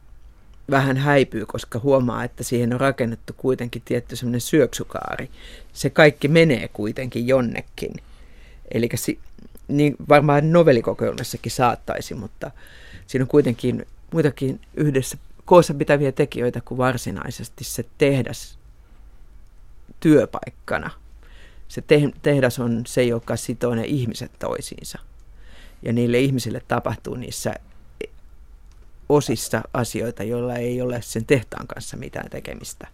vähän 0.71 0.97
häipyy, 0.97 1.47
koska 1.47 1.79
huomaa, 1.79 2.25
että 2.25 2.45
siihen 2.45 2.75
on 2.75 2.81
rakennettu 2.81 3.33
kuitenkin 3.37 3.83
tietty 3.85 4.17
semmoinen 4.17 4.41
syöksukaari. 4.41 5.31
Se 5.73 5.91
kaikki 5.91 6.29
menee 6.29 6.69
kuitenkin 6.69 7.27
jonnekin. 7.27 7.93
Eli 8.71 8.89
niin 9.69 9.97
varmaan 10.09 10.53
novellikokoelmassakin 10.53 11.53
saattaisi, 11.53 12.15
mutta 12.15 12.51
siinä 13.07 13.25
on 13.25 13.29
kuitenkin 13.29 13.87
muitakin 14.13 14.61
yhdessä 14.75 15.19
koossa 15.45 15.75
pitäviä 15.75 16.13
tekijöitä 16.13 16.61
kuin 16.65 16.79
varsinaisesti 16.79 17.65
se 17.65 17.85
tehdas 17.99 18.59
työpaikkana– 20.01 20.91
se 21.73 21.83
tehdas 22.23 22.59
on 22.59 22.83
se, 22.87 23.05
joka 23.05 23.37
sitoo 23.37 23.75
ne 23.75 23.85
ihmiset 23.85 24.33
toisiinsa. 24.39 24.99
Ja 25.83 25.93
niille 25.93 26.19
ihmisille 26.19 26.63
tapahtuu 26.69 27.15
niissä 27.15 27.55
osissa 29.09 29.63
asioita, 29.75 30.23
joilla 30.23 30.55
ei 30.55 30.83
ole 30.83 31.03
sen 31.03 31.27
tehtaan 31.27 31.67
kanssa 31.67 31.97
mitään 31.97 32.31
tekemistä 32.31 32.87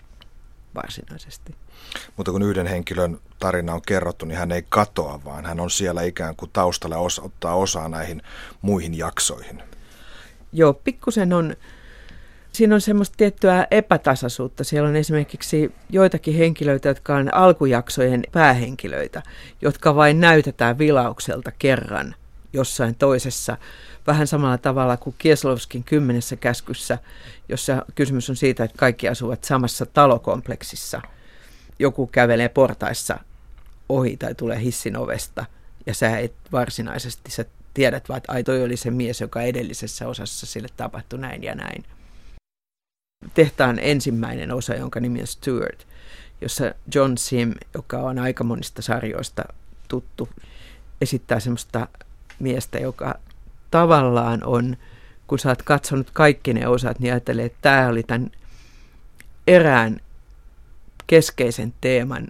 varsinaisesti. 0.75 1.55
Mutta 2.17 2.33
kun 2.33 2.43
yhden 2.43 2.67
henkilön 2.67 3.21
tarina 3.39 3.75
on 3.75 3.83
kerrottu, 3.83 4.27
niin 4.27 4.39
hän 4.39 4.53
ei 4.53 4.65
katoa, 4.69 5.21
vaan 5.25 5.47
hän 5.47 5.61
on 5.61 5.71
siellä 5.71 6.03
ikään 6.03 6.37
kuin 6.37 6.51
taustalla 6.53 6.97
osa, 6.97 7.23
ottaa 7.23 7.55
osaa 7.55 7.89
näihin 7.89 8.23
muihin 8.63 8.99
jaksoihin. 8.99 9.63
Joo, 10.53 10.75
pikkusen 10.75 11.33
on, 11.33 11.57
siinä 12.59 12.75
on 12.75 12.81
semmoista 12.81 13.17
tiettyä 13.17 13.67
epätasaisuutta. 13.71 14.65
Siellä 14.65 14.89
on 14.89 14.97
esimerkiksi 14.97 15.73
joitakin 15.91 16.35
henkilöitä, 16.35 16.89
jotka 16.89 17.17
on 17.17 17.35
alkujaksojen 17.35 18.23
päähenkilöitä, 18.33 19.23
jotka 19.63 19.95
vain 19.95 20.21
näytetään 20.21 20.79
vilaukselta 20.79 21.53
kerran 21.59 22.15
jossain 22.53 22.95
toisessa. 22.95 23.57
Vähän 24.07 24.27
samalla 24.27 24.59
tavalla 24.59 24.97
kuin 24.97 25.15
Kieslovskin 25.19 25.85
kymmenessä 25.85 26.37
käskyssä, 26.37 26.99
jossa 27.49 27.85
kysymys 27.95 28.31
on 28.31 28.37
siitä, 28.37 28.65
että 28.65 28.79
kaikki 28.79 29.09
asuvat 29.09 29.45
samassa 29.45 29.87
talokompleksissa. 29.87 31.03
Joku 31.79 32.07
kävelee 32.07 32.49
portaissa 32.49 33.19
ohi 33.89 34.17
tai 34.17 34.35
tulee 34.35 34.61
hissin 34.61 34.97
ovesta 34.97 35.45
ja 35.87 35.95
sä 35.95 36.19
et 36.19 36.35
varsinaisesti, 36.53 37.31
sä 37.31 37.45
tiedät 37.75 38.09
vaan, 38.09 38.17
että 38.17 38.33
ai 38.33 38.45
toi 38.45 38.63
oli 38.63 38.77
se 38.77 38.91
mies, 38.91 39.21
joka 39.21 39.43
edellisessä 39.43 40.09
osassa 40.09 40.47
sille 40.47 40.69
tapahtui 40.77 41.19
näin 41.19 41.43
ja 41.43 41.55
näin. 41.55 41.85
Tehtaan 43.35 43.79
ensimmäinen 43.83 44.53
osa, 44.53 44.75
jonka 44.75 45.01
nimi 45.01 45.21
on 45.21 45.27
Stuart, 45.27 45.87
jossa 46.41 46.75
John 46.95 47.19
Sim, 47.19 47.55
joka 47.75 47.99
on 47.99 48.19
aika 48.19 48.45
monista 48.45 48.83
sarjoista 48.83 49.45
tuttu, 49.89 50.29
esittää 51.01 51.41
semmoista 51.41 51.89
miestä, 52.39 52.79
joka 52.79 53.19
tavallaan 53.71 54.45
on, 54.45 54.77
kun 55.27 55.39
sä 55.39 55.49
oot 55.49 55.63
katsonut 55.63 56.11
kaikki 56.11 56.55
ne 56.55 56.69
osat, 56.69 56.99
niin 56.99 57.13
ajattelee, 57.13 57.45
että 57.45 57.59
tämä 57.63 57.89
oli 57.89 58.03
tämän 58.03 58.31
erään 59.47 60.01
keskeisen 61.07 61.75
teeman 61.81 62.27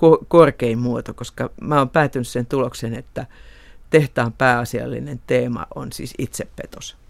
ko- 0.00 0.24
korkein 0.28 0.78
muoto, 0.78 1.14
koska 1.14 1.50
mä 1.60 1.78
oon 1.78 1.90
päätynyt 1.90 2.28
sen 2.28 2.46
tuloksen, 2.46 2.94
että 2.94 3.26
tehtaan 3.90 4.32
pääasiallinen 4.32 5.20
teema 5.26 5.66
on 5.74 5.92
siis 5.92 6.14
itsepetos. 6.18 7.03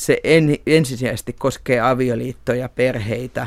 Se 0.00 0.20
en, 0.24 0.56
ensisijaisesti 0.66 1.32
koskee 1.32 1.80
avioliittoja, 1.80 2.68
perheitä, 2.68 3.46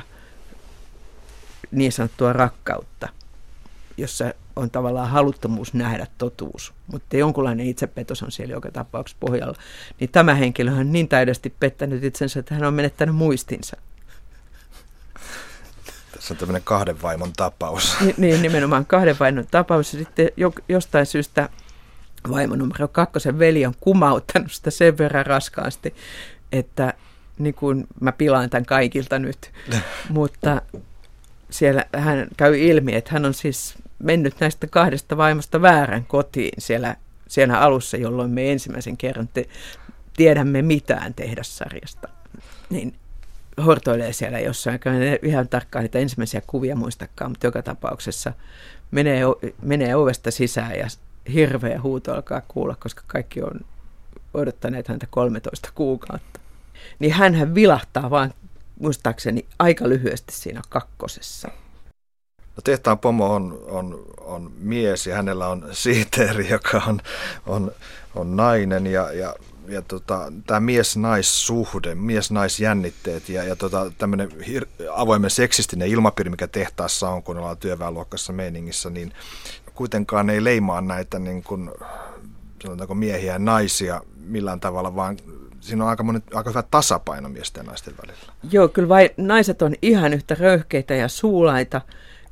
niin 1.72 1.92
sanottua 1.92 2.34
rakkautta, 2.34 3.10
jossa 3.98 4.34
on 4.56 4.72
tavallaan 4.72 5.10
haluttomuus 5.10 5.74
nähdä 5.74 6.08
totuus, 6.18 6.74
mutta 6.88 7.18
jonkunlainen 7.18 7.68
itsepetos 7.68 8.24
on 8.24 8.32
siellä 8.32 8.54
joka 8.54 8.72
tapauksessa 8.72 9.18
pohjalla. 9.20 9.58
Niin 10.00 10.10
tämä 10.10 10.36
henkilö 10.36 10.72
on 10.72 10.92
niin 10.92 11.08
täydesti 11.08 11.54
pettänyt 11.60 12.04
itsensä, 12.04 12.40
että 12.40 12.56
hän 12.56 12.64
on 12.64 12.74
menettänyt 12.74 13.16
muistinsa. 13.16 13.78
Tässä 16.12 16.34
on 16.34 16.38
tämmöinen 16.38 16.64
kahden 16.66 17.02
vaimon 17.02 17.34
tapaus. 17.34 17.98
Niin, 18.18 18.42
nimenomaan 18.42 18.86
kahden 18.86 19.20
vaimon 19.20 19.48
tapaus. 19.52 19.94
Ja 19.94 20.00
sitten 20.00 20.30
jostain 20.70 21.06
syystä 21.06 21.50
vaimo 22.32 22.56
numero 22.56 22.88
kakkosen 22.88 23.40
veli 23.40 23.66
on 23.66 23.74
kumauttanut 23.80 24.52
sitä 24.52 24.72
sen 24.72 24.98
verran 24.98 25.26
raskaasti, 25.26 25.96
että 26.54 26.94
niin 27.40 27.54
kuin 27.54 27.88
mä 28.02 28.12
pilaan 28.12 28.50
tämän 28.50 28.66
kaikilta 28.66 29.20
nyt. 29.20 29.52
Mutta 30.10 30.62
siellä 31.50 31.86
hän 31.96 32.28
käy 32.38 32.60
ilmi, 32.60 32.96
että 32.96 33.12
hän 33.14 33.26
on 33.26 33.34
siis 33.34 33.76
mennyt 34.00 34.40
näistä 34.40 34.68
kahdesta 34.68 35.18
vaimosta 35.18 35.62
väärän 35.62 36.06
kotiin 36.06 36.54
siellä, 36.58 36.96
siellä 37.28 37.60
alussa, 37.60 37.98
jolloin 37.98 38.32
me 38.32 38.52
ensimmäisen 38.52 38.98
kerran 38.98 39.30
te, 39.34 39.50
tiedämme 40.18 40.62
mitään 40.62 41.14
tehdä 41.14 41.44
sarjasta. 41.44 42.08
Niin 42.70 42.96
hortoilee 43.66 44.14
siellä 44.14 44.40
jossain, 44.40 44.80
en 44.86 45.20
ihan 45.22 45.48
tarkkaan 45.48 45.84
niitä 45.84 46.00
ensimmäisiä 46.00 46.42
kuvia 46.48 46.76
muistakaan, 46.76 47.32
mutta 47.32 47.48
joka 47.48 47.62
tapauksessa 47.62 48.34
menee, 48.92 49.24
menee 49.62 49.96
ovesta 49.96 50.32
sisään 50.32 50.76
ja 50.76 50.88
hirveä 51.34 51.82
huuto 51.82 52.14
alkaa 52.14 52.42
kuulla, 52.48 52.76
koska 52.80 53.04
kaikki 53.08 53.42
on 53.42 53.60
odottaneet 54.34 54.88
häntä 54.88 55.08
13 55.10 55.70
kuukautta. 55.76 56.33
Niin 57.00 57.14
hän 57.14 57.56
vilahtaa 57.56 58.10
vaan 58.10 58.34
muistaakseni 58.80 59.46
aika 59.60 59.90
lyhyesti 59.90 60.34
siinä 60.34 60.62
kakkosessa. 60.70 61.48
No 62.56 62.62
tehtaan 62.64 63.00
pomo 63.00 63.34
on, 63.34 63.64
on, 63.68 64.06
on 64.22 64.52
mies 64.58 65.08
ja 65.08 65.16
hänellä 65.16 65.48
on 65.48 65.70
sihteeri, 65.72 66.50
joka 66.50 66.82
on, 66.88 67.02
on, 67.46 67.72
on 68.16 68.36
nainen 68.36 68.88
ja, 68.88 69.14
ja 69.14 69.36
ja 69.68 69.82
tota, 69.82 70.32
tämä 70.48 70.60
mies-naissuhde, 70.60 71.96
mies-naisjännitteet 71.96 73.30
ja, 73.30 73.44
ja 73.44 73.56
tota, 73.56 73.92
tämmöinen 73.98 74.30
avoimen 74.92 75.30
seksistinen 75.30 75.88
ilmapiiri, 75.88 76.30
mikä 76.30 76.48
tehtaassa 76.48 77.10
on, 77.10 77.24
kun 77.24 77.38
ollaan 77.38 77.58
työväenluokkassa 77.58 78.34
meiningissä, 78.34 78.90
niin 78.90 79.14
kuitenkaan 79.76 80.30
ei 80.30 80.44
leimaa 80.44 80.82
näitä 80.82 81.20
niin 81.20 81.44
kuin, 81.44 81.72
miehiä 82.94 83.34
ja 83.34 83.40
naisia 83.40 84.02
millään 84.16 84.60
tavalla, 84.60 84.96
vaan 84.96 85.18
siinä 85.64 85.84
on 85.84 85.90
aika, 85.90 86.04
moni, 86.04 86.20
aika 86.34 86.50
hyvä 86.50 86.64
tasapaino 86.72 87.30
miesten 87.30 87.62
ja 87.62 87.68
naisten 87.68 87.94
välillä. 87.98 88.34
Joo, 88.52 88.68
kyllä 88.68 88.90
vai 88.90 89.10
naiset 89.18 89.62
on 89.62 89.76
ihan 89.82 90.14
yhtä 90.14 90.36
röyhkeitä 90.36 90.94
ja 90.94 91.08
suulaita 91.08 91.82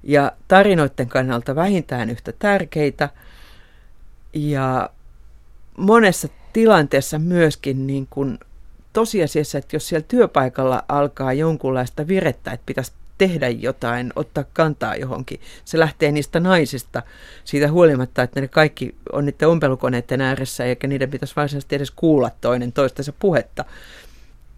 ja 0.03 0.31
tarinoiden 0.47 1.07
kannalta 1.07 1.55
vähintään 1.55 2.09
yhtä 2.09 2.33
tärkeitä. 2.39 3.09
Ja 4.33 4.89
monessa 5.77 6.27
tilanteessa 6.53 7.19
myöskin 7.19 7.87
niin 7.87 8.07
kuin 8.09 8.39
tosiasiassa, 8.93 9.57
että 9.57 9.75
jos 9.75 9.87
siellä 9.87 10.05
työpaikalla 10.07 10.83
alkaa 10.87 11.33
jonkunlaista 11.33 12.07
virettä, 12.07 12.51
että 12.51 12.65
pitäisi 12.65 12.91
tehdä 13.21 13.49
jotain, 13.49 14.13
ottaa 14.15 14.43
kantaa 14.53 14.95
johonkin. 14.95 15.39
Se 15.65 15.79
lähtee 15.79 16.11
niistä 16.11 16.39
naisista 16.39 17.03
siitä 17.43 17.71
huolimatta, 17.71 18.23
että 18.23 18.41
ne 18.41 18.47
kaikki 18.47 18.95
on 19.11 19.25
niiden 19.25 19.47
ompelukoneiden 19.47 20.21
ääressä 20.21 20.65
eikä 20.65 20.87
niiden 20.87 21.09
pitäisi 21.09 21.35
varsinaisesti 21.35 21.75
edes 21.75 21.91
kuulla 21.91 22.31
toinen 22.41 22.71
toistensa 22.71 23.13
puhetta. 23.19 23.65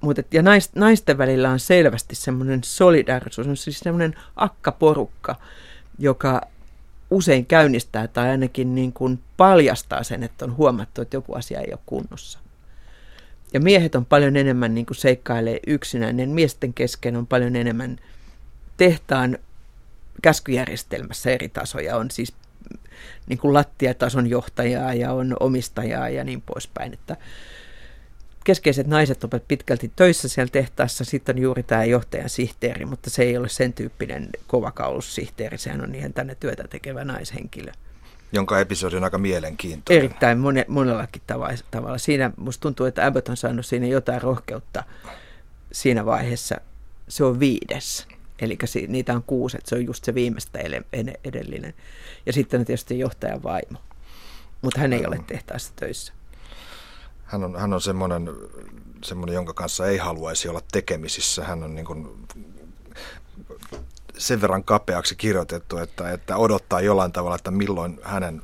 Mut 0.02 0.19
et, 0.19 0.34
ja 0.34 0.41
nais, 0.41 0.69
naisten 0.76 1.17
välillä 1.17 1.49
on 1.49 1.60
selvästi 1.60 2.15
semmoinen 2.15 2.60
solidarisuus, 2.63 3.47
on 3.47 3.58
siis 3.58 3.80
semmoinen 3.80 4.15
akkaporukka, 4.36 5.36
joka 5.99 6.41
usein 7.12 7.45
käynnistää 7.45 8.08
tai 8.08 8.30
ainakin 8.30 8.76
niin 8.76 8.93
kuin 8.93 9.19
paljastaa 9.38 10.04
sen, 10.04 10.23
että 10.23 10.45
on 10.45 10.58
huomattu, 10.58 11.02
että 11.02 11.17
joku 11.17 11.34
asia 11.34 11.60
ei 11.60 11.71
ole 11.71 11.80
kunnossa. 11.86 12.39
Ja 13.54 13.60
miehet 13.60 13.95
on 13.95 14.06
paljon 14.06 14.36
enemmän 14.36 14.76
niin 14.76 14.86
kuin 14.86 14.97
seikkailee 14.97 15.60
yksinäinen. 15.67 16.30
Miesten 16.30 16.73
kesken 16.73 17.15
on 17.15 17.28
paljon 17.28 17.56
enemmän 17.56 17.97
tehtaan 18.77 19.38
käskyjärjestelmässä 20.21 21.31
eri 21.31 21.49
tasoja. 21.49 21.97
On 21.97 22.12
siis 22.12 22.33
niin 23.27 23.39
kuin 23.39 23.53
lattiatason 23.53 24.27
johtajaa 24.27 24.93
ja 24.93 25.13
on 25.13 25.36
omistajaa 25.39 26.09
ja 26.09 26.23
niin 26.23 26.41
poispäin. 26.41 26.93
Että 26.93 27.17
keskeiset 28.43 28.88
naiset 28.88 29.23
ovat 29.23 29.47
pitkälti 29.47 29.91
töissä 29.95 30.27
siellä 30.27 30.51
tehtaassa. 30.51 31.05
Sitten 31.05 31.36
on 31.36 31.41
juuri 31.41 31.63
tämä 31.63 31.86
johtajan 31.86 32.29
sihteeri, 32.29 32.86
mutta 32.86 33.09
se 33.09 33.23
ei 33.23 33.38
ole 33.38 33.49
sen 33.49 33.73
tyyppinen 33.73 34.29
kovakaulussihteeri. 34.47 35.57
Sehän 35.57 35.81
on 35.81 35.95
ihan 35.95 36.13
tänne 36.13 36.36
työtä 36.36 36.63
tekevä 36.67 37.03
naishenkilö. 37.03 37.71
Jonka 38.33 38.59
episodi 38.59 38.95
on 38.95 39.03
aika 39.03 39.17
mielenkiintoinen. 39.17 40.03
Erittäin 40.03 40.39
mone, 40.39 40.65
monellakin 40.67 41.21
tavalla. 41.71 41.97
Siinä 41.97 42.31
musta 42.38 42.62
tuntuu, 42.62 42.86
että 42.86 43.05
Abbott 43.05 43.29
on 43.29 43.38
saanut 43.38 43.65
siinä 43.65 43.86
jotain 43.86 44.21
rohkeutta 44.21 44.83
siinä 45.71 46.05
vaiheessa. 46.05 46.55
Se 47.07 47.23
on 47.23 47.39
viides. 47.39 48.07
Eli 48.43 48.58
niitä 48.88 49.13
on 49.13 49.23
kuusi, 49.27 49.58
että 49.58 49.69
se 49.69 49.75
on 49.75 49.86
just 49.86 50.03
se 50.03 50.15
viimeistä 50.15 50.60
edellinen. 51.23 51.73
Ja 52.25 52.34
sitten 52.34 52.60
on 52.60 52.65
tietysti 52.65 52.99
johtajan 52.99 53.43
vaimo. 53.43 53.79
Mutta 54.62 54.79
hän 54.79 54.93
ei 54.93 55.06
ole 55.06 55.19
tehtaassa 55.27 55.73
töissä 55.75 56.13
hän 57.34 57.43
on, 57.43 57.60
hän 57.60 57.73
on 57.73 57.82
semmoinen, 57.82 58.29
semmoinen, 59.03 59.34
jonka 59.34 59.53
kanssa 59.53 59.88
ei 59.88 59.97
haluaisi 59.97 60.49
olla 60.49 60.62
tekemisissä. 60.71 61.43
Hän 61.43 61.63
on 61.63 61.75
niin 61.75 61.86
kuin 61.86 62.27
sen 64.17 64.41
verran 64.41 64.63
kapeaksi 64.63 65.15
kirjoitettu, 65.15 65.77
että, 65.77 66.12
että 66.12 66.38
odottaa 66.38 66.82
jollain 66.82 67.12
tavalla, 67.12 67.36
että 67.36 67.51
milloin 67.51 67.99
hänen 68.03 68.41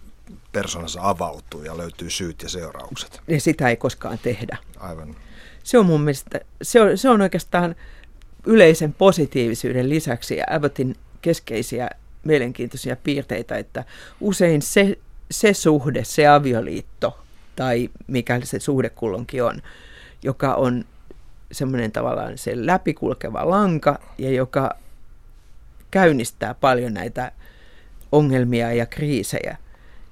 persoonansa 0.52 1.00
avautuu 1.04 1.64
ja 1.64 1.78
löytyy 1.78 2.10
syyt 2.10 2.42
ja 2.42 2.50
seuraukset. 2.50 3.22
Ja 3.28 3.42
sitä 3.42 3.70
ei 3.70 3.76
koskaan 3.76 4.20
tehdä. 4.24 4.58
Aivan. 4.80 5.16
Se 5.64 5.78
on 5.78 5.86
mun 5.86 6.02
mielestä, 6.02 6.40
se 6.62 6.82
on, 6.82 6.98
se 6.98 7.10
on 7.10 7.22
oikeastaan 7.22 7.76
yleisen 8.46 8.94
positiivisuuden 8.94 9.90
lisäksi 9.90 10.38
Abbottin 10.50 10.96
keskeisiä 11.22 11.90
mielenkiintoisia 12.24 12.96
piirteitä, 12.96 13.58
että 13.58 13.84
usein 14.22 14.62
se, 14.62 14.98
se 15.32 15.54
suhde, 15.54 16.04
se 16.04 16.28
avioliitto– 16.28 17.18
tai 17.60 17.90
mikä 18.08 18.40
se 18.44 18.60
suhde 18.60 18.90
kullonkin 18.90 19.44
on, 19.44 19.62
joka 20.24 20.54
on 20.54 20.86
semmoinen 21.52 21.92
tavallaan 21.92 22.38
se 22.38 22.66
läpikulkeva 22.66 23.50
lanka 23.50 24.00
ja 24.18 24.32
joka 24.32 24.76
käynnistää 25.92 26.54
paljon 26.54 26.94
näitä 26.94 27.32
ongelmia 28.12 28.74
ja 28.74 28.86
kriisejä, 28.86 29.58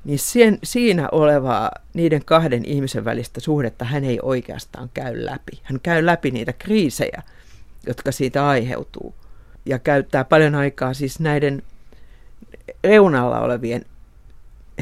niin 0.06 0.20
sen, 0.20 0.60
siinä 0.64 1.10
olevaa 1.12 1.72
niiden 1.94 2.26
kahden 2.26 2.66
ihmisen 2.66 3.06
välistä 3.06 3.40
suhdetta 3.40 3.86
hän 3.86 4.04
ei 4.04 4.20
oikeastaan 4.22 4.90
käy 4.94 5.26
läpi. 5.26 5.60
Hän 5.64 5.80
käy 5.80 6.06
läpi 6.06 6.32
niitä 6.32 6.54
kriisejä, 6.54 7.24
jotka 7.88 8.12
siitä 8.12 8.48
aiheutuu 8.48 9.16
ja 9.66 9.80
käyttää 9.80 10.24
paljon 10.24 10.56
aikaa 10.56 10.94
siis 10.94 11.20
näiden 11.20 11.64
reunalla 12.84 13.40
olevien 13.40 13.86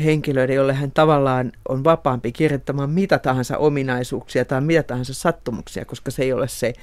henkilöiden, 0.04 0.56
jolle 0.56 0.74
hän 0.74 0.92
tavallaan 0.92 1.52
on 1.70 1.84
vapaampi 1.84 2.32
kirjoittamaan 2.32 2.90
mitä 2.90 3.20
tahansa 3.20 3.58
ominaisuuksia 3.58 4.46
tai 4.46 4.62
mitä 4.62 4.84
tahansa 4.84 5.14
sattumuksia, 5.14 5.86
koska 5.86 6.12
se 6.12 6.24
ei 6.24 6.34
ole 6.34 6.48
se 6.48 6.74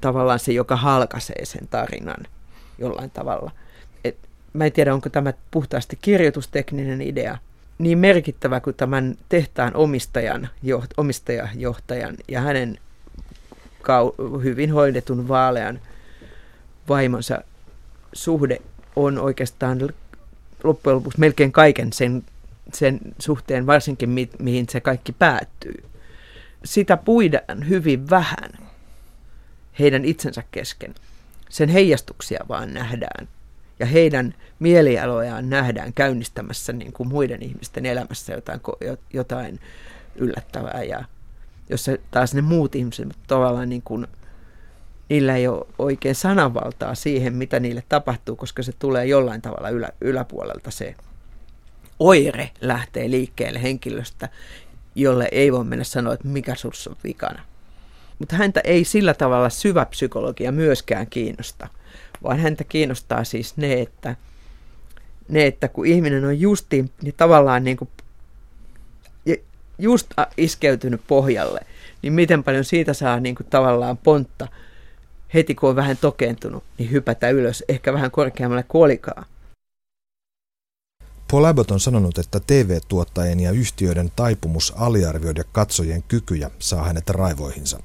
tavallaan 0.00 0.38
se, 0.38 0.52
joka 0.52 0.76
halkaisee 0.76 1.44
sen 1.44 1.68
tarinan 1.68 2.26
jollain 2.78 3.10
tavalla. 3.10 3.50
Et 4.04 4.16
mä 4.52 4.64
en 4.64 4.72
tiedä, 4.72 4.94
onko 4.94 5.08
tämä 5.08 5.32
puhtaasti 5.50 5.98
kirjoitustekninen 6.02 7.02
idea, 7.02 7.38
niin 7.78 7.98
merkittävä 7.98 8.60
kuin 8.60 8.76
tämän 8.76 9.16
tehtaan 9.28 9.76
omistajan, 9.76 10.48
joht, 10.62 10.90
omistajajohtajan 10.96 12.16
ja 12.28 12.40
hänen 12.40 12.78
kau- 13.82 14.42
hyvin 14.42 14.72
hoidetun 14.72 15.28
vaalean 15.28 15.80
vaimonsa 16.88 17.42
suhde 18.12 18.58
on 18.96 19.18
oikeastaan 19.18 19.78
loppujen 20.64 20.96
lopuksi 20.96 21.20
melkein 21.20 21.52
kaiken 21.52 21.92
sen, 21.92 22.22
sen 22.74 23.00
suhteen, 23.18 23.66
varsinkin 23.66 24.10
mi, 24.10 24.30
mihin 24.38 24.66
se 24.68 24.80
kaikki 24.80 25.12
päättyy. 25.12 25.84
Sitä 26.64 26.96
puidaan 26.96 27.68
hyvin 27.68 28.10
vähän 28.10 28.68
heidän 29.78 30.04
itsensä 30.04 30.42
kesken. 30.50 30.94
Sen 31.48 31.68
heijastuksia 31.68 32.44
vaan 32.48 32.74
nähdään 32.74 33.28
ja 33.78 33.86
heidän 33.86 34.34
mielialojaan 34.58 35.50
nähdään 35.50 35.92
käynnistämässä 35.92 36.72
niin 36.72 36.92
kuin 36.92 37.08
muiden 37.08 37.42
ihmisten 37.42 37.86
elämässä 37.86 38.32
jotain, 38.32 38.60
jotain 39.12 39.60
yllättävää. 40.16 40.82
Ja 40.82 41.04
jossa 41.70 41.92
taas 42.10 42.34
ne 42.34 42.42
muut 42.42 42.74
ihmiset 42.74 43.08
tavallaan 43.26 43.68
niin 43.68 43.82
kuin, 43.82 44.06
niillä 45.08 45.36
ei 45.36 45.48
ole 45.48 45.66
oikein 45.78 46.14
sananvaltaa 46.14 46.94
siihen, 46.94 47.34
mitä 47.34 47.60
niille 47.60 47.82
tapahtuu, 47.88 48.36
koska 48.36 48.62
se 48.62 48.72
tulee 48.78 49.06
jollain 49.06 49.42
tavalla 49.42 49.68
ylä, 49.68 49.88
yläpuolelta 50.00 50.70
se 50.70 50.94
oire 51.98 52.50
lähtee 52.60 53.10
liikkeelle 53.10 53.62
henkilöstä, 53.62 54.28
jolle 54.94 55.28
ei 55.32 55.52
voi 55.52 55.64
mennä 55.64 55.84
sanoa, 55.84 56.14
että 56.14 56.28
mikä 56.28 56.54
sinussa 56.54 56.90
on 56.90 56.96
vikana. 57.04 57.42
Mutta 58.18 58.36
häntä 58.36 58.60
ei 58.64 58.84
sillä 58.84 59.14
tavalla 59.14 59.50
syvä 59.50 59.84
psykologia 59.84 60.52
myöskään 60.52 61.06
kiinnosta, 61.06 61.68
vaan 62.22 62.38
häntä 62.38 62.64
kiinnostaa 62.64 63.24
siis 63.24 63.56
ne, 63.56 63.80
että, 63.80 64.16
ne, 65.28 65.46
että 65.46 65.68
kun 65.68 65.86
ihminen 65.86 66.24
on 66.24 66.40
justiin 66.40 66.90
niin 67.02 67.14
tavallaan 67.16 67.64
niin 67.64 67.76
kuin 67.76 67.90
just 69.78 70.06
iskeytynyt 70.36 71.00
pohjalle, 71.06 71.60
niin 72.02 72.12
miten 72.12 72.44
paljon 72.44 72.64
siitä 72.64 72.94
saa 72.94 73.20
niin 73.20 73.34
kuin 73.34 73.46
tavallaan 73.50 73.96
pontta 73.96 74.48
heti 75.34 75.54
kun 75.54 75.70
on 75.70 75.76
vähän 75.76 75.96
tokeentunut, 75.96 76.64
niin 76.78 76.90
hypätä 76.90 77.30
ylös, 77.30 77.64
ehkä 77.68 77.92
vähän 77.92 78.10
korkeammalle 78.10 78.64
kuolikaa. 78.68 79.24
Paul 81.30 81.44
Abbott 81.44 81.70
on 81.70 81.80
sanonut, 81.80 82.18
että 82.18 82.40
TV-tuottajien 82.46 83.40
ja 83.40 83.50
yhtiöiden 83.50 84.12
taipumus 84.16 84.72
aliarvioida 84.76 85.44
katsojien 85.52 86.02
kykyjä 86.02 86.50
saa 86.58 86.84
hänet 86.84 87.10
raivoihinsa. 87.10 87.80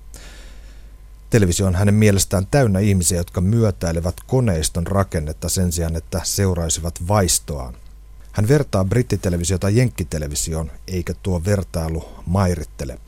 Televisio 1.30 1.66
on 1.66 1.76
hänen 1.76 1.94
mielestään 1.94 2.48
täynnä 2.52 2.80
ihmisiä, 2.80 3.18
jotka 3.18 3.42
myötäilevät 3.42 4.16
koneiston 4.28 4.88
rakennetta 4.88 5.50
sen 5.50 5.72
sijaan, 5.72 5.96
että 5.96 6.22
seuraisivat 6.24 7.08
vaistoaan. 7.08 7.74
Hän 8.34 8.48
vertaa 8.48 8.86
brittitelevisiota 8.86 9.70
jenkkitelevisioon, 9.70 10.72
eikä 10.88 11.14
tuo 11.24 11.42
vertailu 11.46 12.06
mairittele. 12.26 13.00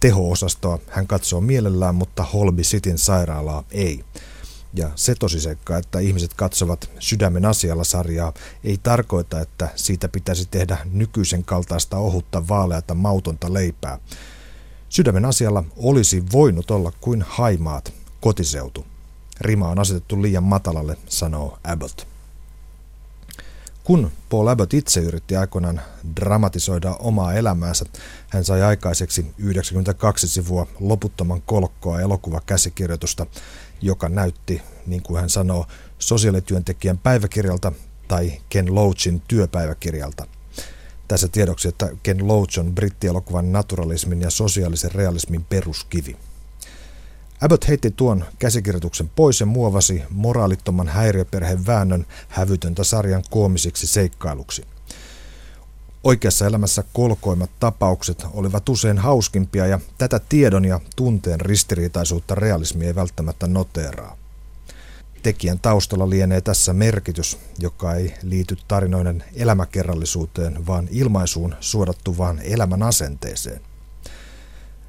Teho-osastoa 0.00 0.78
hän 0.88 1.06
katsoo 1.06 1.40
mielellään, 1.40 1.94
mutta 1.94 2.22
Holby 2.22 2.62
Cityn 2.62 2.98
sairaalaa 2.98 3.64
ei. 3.70 4.04
Ja 4.74 4.90
se 4.94 5.14
tosiseikka, 5.14 5.78
että 5.78 5.98
ihmiset 5.98 6.34
katsovat 6.34 6.90
sydämen 6.98 7.44
asialla 7.44 7.84
sarjaa, 7.84 8.32
ei 8.64 8.78
tarkoita, 8.82 9.40
että 9.40 9.68
siitä 9.76 10.08
pitäisi 10.08 10.46
tehdä 10.46 10.78
nykyisen 10.92 11.44
kaltaista 11.44 11.98
ohutta 11.98 12.48
vaaleata 12.48 12.94
mautonta 12.94 13.52
leipää. 13.52 13.98
Sydämen 14.88 15.24
asialla 15.24 15.64
olisi 15.76 16.24
voinut 16.32 16.70
olla 16.70 16.92
kuin 17.00 17.24
haimaat, 17.28 17.92
kotiseutu. 18.20 18.86
Rima 19.40 19.68
on 19.68 19.78
asetettu 19.78 20.22
liian 20.22 20.44
matalalle, 20.44 20.96
sanoo 21.08 21.58
Abbott. 21.64 22.11
Kun 23.84 24.10
Paul 24.28 24.46
Abbott 24.46 24.74
itse 24.74 25.00
yritti 25.00 25.36
aikoinaan 25.36 25.80
dramatisoida 26.16 26.96
omaa 26.98 27.34
elämäänsä, 27.34 27.84
hän 28.28 28.44
sai 28.44 28.62
aikaiseksi 28.62 29.34
92 29.38 30.28
sivua 30.28 30.66
loputtoman 30.80 31.42
kolkkoa 31.42 32.00
elokuvakäsikirjoitusta, 32.00 33.26
joka 33.80 34.08
näytti, 34.08 34.62
niin 34.86 35.02
kuin 35.02 35.20
hän 35.20 35.30
sanoo, 35.30 35.66
sosiaalityöntekijän 35.98 36.98
päiväkirjalta 36.98 37.72
tai 38.08 38.32
Ken 38.48 38.74
Loachin 38.74 39.22
työpäiväkirjalta. 39.28 40.26
Tässä 41.08 41.28
tiedoksi, 41.28 41.68
että 41.68 41.90
Ken 42.02 42.28
Loach 42.28 42.58
on 42.58 42.74
brittielokuvan 42.74 43.52
naturalismin 43.52 44.20
ja 44.20 44.30
sosiaalisen 44.30 44.92
realismin 44.92 45.44
peruskivi. 45.44 46.16
Abbott 47.42 47.68
heitti 47.68 47.90
tuon 47.90 48.24
käsikirjoituksen 48.38 49.08
pois 49.08 49.40
ja 49.40 49.46
muovasi 49.46 50.02
moraalittoman 50.10 50.88
häiriöperheen 50.88 51.66
väännön 51.66 52.06
hävytöntä 52.28 52.84
sarjan 52.84 53.22
koomisiksi 53.30 53.86
seikkailuksi. 53.86 54.64
Oikeassa 56.04 56.46
elämässä 56.46 56.84
kolkoimmat 56.92 57.50
tapaukset 57.60 58.26
olivat 58.32 58.68
usein 58.68 58.98
hauskimpia 58.98 59.66
ja 59.66 59.80
tätä 59.98 60.20
tiedon 60.28 60.64
ja 60.64 60.80
tunteen 60.96 61.40
ristiriitaisuutta 61.40 62.34
realismi 62.34 62.86
ei 62.86 62.94
välttämättä 62.94 63.46
noteeraa. 63.46 64.16
Tekijän 65.22 65.58
taustalla 65.58 66.10
lienee 66.10 66.40
tässä 66.40 66.72
merkitys, 66.72 67.38
joka 67.58 67.94
ei 67.94 68.14
liity 68.22 68.56
tarinoiden 68.68 69.24
elämäkerrallisuuteen, 69.34 70.66
vaan 70.66 70.88
ilmaisuun 70.90 71.54
suodattuvaan 71.60 72.40
elämän 72.42 72.82
asenteeseen. 72.82 73.71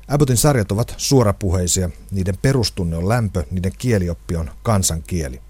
Abbottin 0.08 0.38
sarjat 0.38 0.72
ovat 0.72 0.94
suorapuheisia, 0.98 1.90
niiden 2.12 2.38
perustunne 2.42 2.98
on 2.98 3.10
lämpö, 3.10 3.44
niiden 3.52 3.72
kielioppi 3.78 4.36
on 4.36 4.52
kansankieli. 4.64 5.42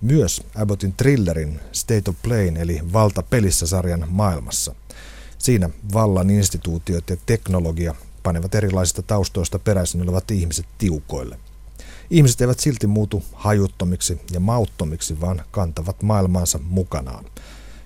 Myös 0.00 0.42
Abbottin 0.54 0.92
thrillerin 0.92 1.60
State 1.72 2.10
of 2.10 2.16
Play 2.22 2.52
eli 2.56 2.80
Valta 2.92 3.22
pelissä 3.22 3.66
sarjan 3.66 4.06
maailmassa. 4.08 4.74
Siinä 5.38 5.70
vallan 5.92 6.30
instituutiot 6.30 7.10
ja 7.10 7.16
teknologia 7.26 7.94
panevat 8.22 8.54
erilaisista 8.54 9.02
taustoista 9.02 9.58
peräisin 9.58 10.02
olevat 10.02 10.30
ihmiset 10.30 10.66
tiukoille. 10.78 11.38
Ihmiset 12.10 12.40
eivät 12.40 12.60
silti 12.60 12.86
muutu 12.86 13.24
hajuttomiksi 13.32 14.20
ja 14.32 14.40
mauttomiksi, 14.40 15.20
vaan 15.20 15.42
kantavat 15.50 16.02
maailmaansa 16.02 16.58
mukanaan. 16.58 17.24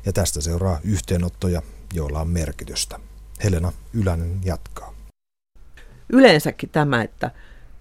Ja 0.06 0.12
tästä 0.12 0.40
seuraa 0.40 0.80
yhteenottoja, 0.84 1.62
joilla 1.94 2.20
on 2.20 2.28
merkitystä. 2.28 3.00
Helena 3.44 3.72
Ylänen 3.92 4.40
jatkaa 4.44 4.99
yleensäkin 6.12 6.70
tämä, 6.70 7.02
että 7.02 7.30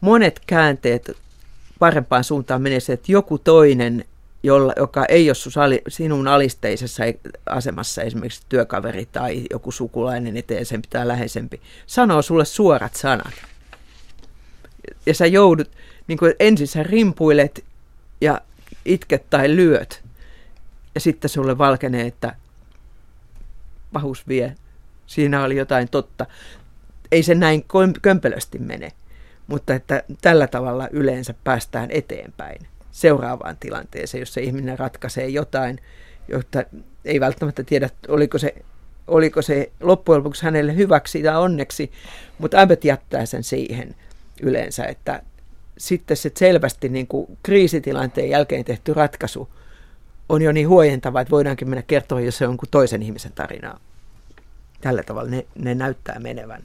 monet 0.01 0.41
käänteet 0.47 1.17
parempaan 1.79 2.23
suuntaan 2.23 2.61
menee 2.61 2.79
se, 2.79 2.93
että 2.93 3.11
joku 3.11 3.37
toinen, 3.37 4.05
jolla, 4.43 4.73
joka 4.77 5.05
ei 5.05 5.29
ole 5.29 5.81
sinun 5.87 6.27
alisteisessa 6.27 7.03
asemassa, 7.45 8.01
esimerkiksi 8.01 8.41
työkaveri 8.49 9.05
tai 9.05 9.45
joku 9.49 9.71
sukulainen 9.71 10.37
eteensempi 10.37 10.87
tai 10.89 11.07
läheisempi, 11.07 11.61
sanoo 11.87 12.21
sulle 12.21 12.45
suorat 12.45 12.95
sanat. 12.95 13.33
Ja 15.05 15.13
sä 15.13 15.25
joudut, 15.25 15.71
niin 16.07 16.17
kuin 16.17 16.33
ensin 16.39 16.67
sä 16.67 16.83
rimpuilet 16.83 17.65
ja 18.21 18.41
itket 18.85 19.29
tai 19.29 19.55
lyöt, 19.55 20.03
ja 20.95 21.01
sitten 21.01 21.29
sulle 21.29 21.57
valkenee, 21.57 22.07
että 22.07 22.35
pahus 23.93 24.27
vie, 24.27 24.55
siinä 25.07 25.43
oli 25.43 25.57
jotain 25.57 25.89
totta 25.89 26.25
ei 27.11 27.23
se 27.23 27.35
näin 27.35 27.65
kömpelösti 28.01 28.59
mene, 28.59 28.91
mutta 29.47 29.73
että 29.73 30.03
tällä 30.21 30.47
tavalla 30.47 30.87
yleensä 30.91 31.33
päästään 31.43 31.91
eteenpäin 31.91 32.67
seuraavaan 32.91 33.57
tilanteeseen, 33.59 34.19
jossa 34.19 34.39
ihminen 34.39 34.79
ratkaisee 34.79 35.27
jotain, 35.27 35.79
jotta 36.27 36.63
ei 37.05 37.19
välttämättä 37.19 37.63
tiedä, 37.63 37.89
oliko 38.07 38.37
se, 38.37 38.55
oliko 39.07 39.41
se 39.41 39.71
loppujen 39.79 40.19
lopuksi 40.19 40.43
hänelle 40.43 40.75
hyväksi 40.75 41.23
tai 41.23 41.37
onneksi, 41.37 41.91
mutta 42.39 42.61
Abbott 42.61 42.83
jättää 42.83 43.25
sen 43.25 43.43
siihen 43.43 43.95
yleensä, 44.41 44.85
että 44.85 45.23
sitten 45.77 46.17
se 46.17 46.31
selvästi 46.37 46.89
niin 46.89 47.07
kuin 47.07 47.37
kriisitilanteen 47.43 48.29
jälkeen 48.29 48.65
tehty 48.65 48.93
ratkaisu 48.93 49.49
on 50.29 50.41
jo 50.41 50.51
niin 50.51 50.69
huojentava, 50.69 51.21
että 51.21 51.31
voidaankin 51.31 51.69
mennä 51.69 51.81
kertoa, 51.81 52.21
jos 52.21 52.37
se 52.37 52.47
on 52.47 52.57
kuin 52.57 52.69
toisen 52.69 53.03
ihmisen 53.03 53.31
tarinaa. 53.31 53.79
Tällä 54.81 55.03
tavalla 55.03 55.29
ne, 55.29 55.45
ne 55.55 55.75
näyttää 55.75 56.19
menevän 56.19 56.63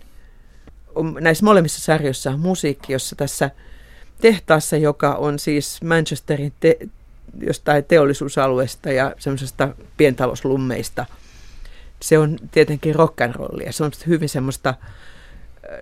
näissä 1.20 1.44
molemmissa 1.44 1.80
sarjoissa 1.80 2.30
on 2.30 2.40
musiikki, 2.40 2.92
jossa 2.92 3.16
tässä 3.16 3.50
tehtaassa, 4.20 4.76
joka 4.76 5.14
on 5.14 5.38
siis 5.38 5.82
Manchesterin 5.82 6.52
te, 6.60 6.78
jostain 7.40 7.84
teollisuusalueesta 7.84 8.92
ja 8.92 9.14
semmoisesta 9.18 9.68
pientaloslummeista, 9.96 11.06
se 12.00 12.18
on 12.18 12.36
tietenkin 12.50 12.94
rock'n'rollia. 12.94 13.72
Se 13.72 13.84
on 13.84 13.90
hyvin 14.06 14.28
semmoista 14.28 14.74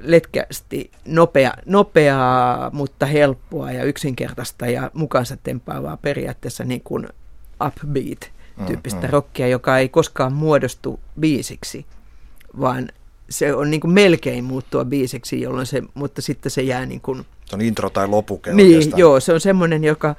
letkästi 0.01 0.91
nopea, 1.05 1.53
nopeaa, 1.67 2.71
mutta 2.73 3.07
helppoa 3.07 3.73
ja 3.73 3.85
yksinkertaista 3.85 4.67
ja 4.67 4.91
mukaansa 4.95 5.37
tempaavaa 5.43 5.97
periaatteessa 5.97 6.65
niin 6.65 6.81
kuin 6.81 7.09
upbeat 7.67 8.31
tyyppistä 8.67 9.07
mm, 9.07 9.11
rockia, 9.11 9.49
joka 9.49 9.79
ei 9.79 9.89
koskaan 9.89 10.33
muodostu 10.33 11.01
biisiksi, 11.21 11.87
vaan 12.61 12.89
se 13.33 13.55
on 13.55 13.71
niin 13.71 13.81
kuin 13.81 13.91
melkein 13.91 14.45
muuttua 14.45 14.85
biisiksi, 14.85 15.41
jolloin 15.41 15.67
se, 15.67 15.83
mutta 15.95 16.23
sitten 16.23 16.51
se 16.51 16.63
jää 16.63 16.87
niin 16.87 17.01
kuin... 17.01 17.27
Se 17.45 17.57
on 17.57 17.61
intro 17.63 17.91
tai 17.91 18.09
lopuke 18.09 18.53
Niin, 18.53 18.69
oikeastaan. 18.77 19.01
joo, 19.01 19.21
se 19.21 19.33
on 19.33 19.41
semmoinen, 19.41 19.85
joka, 19.85 20.15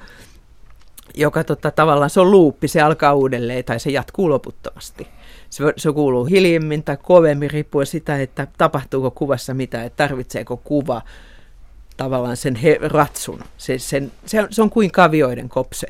joka 1.14 1.44
tota, 1.44 1.70
tavallaan 1.70 2.10
se 2.10 2.20
on 2.20 2.30
luuppi, 2.30 2.68
se 2.68 2.80
alkaa 2.80 3.14
uudelleen 3.14 3.64
tai 3.64 3.80
se 3.80 3.90
jatkuu 3.90 4.28
loputtomasti. 4.28 5.06
Se, 5.50 5.64
se 5.76 5.92
kuuluu 5.92 6.24
hiljemmin 6.24 6.82
tai 6.82 6.96
kovemmin 7.02 7.50
riippuen 7.50 7.86
sitä, 7.86 8.20
että 8.22 8.46
tapahtuuko 8.58 9.10
kuvassa 9.10 9.54
mitä, 9.54 9.84
että 9.84 9.96
tarvitseeko 9.96 10.56
kuva 10.56 11.02
tavallaan 11.96 12.36
sen 12.36 12.54
he, 12.54 12.78
ratsun. 12.82 13.40
Se, 13.58 13.78
sen, 13.78 14.12
se, 14.26 14.40
on, 14.40 14.46
se 14.50 14.62
on 14.62 14.70
kuin 14.70 14.90
kavioiden 14.90 15.48
kopse. 15.48 15.86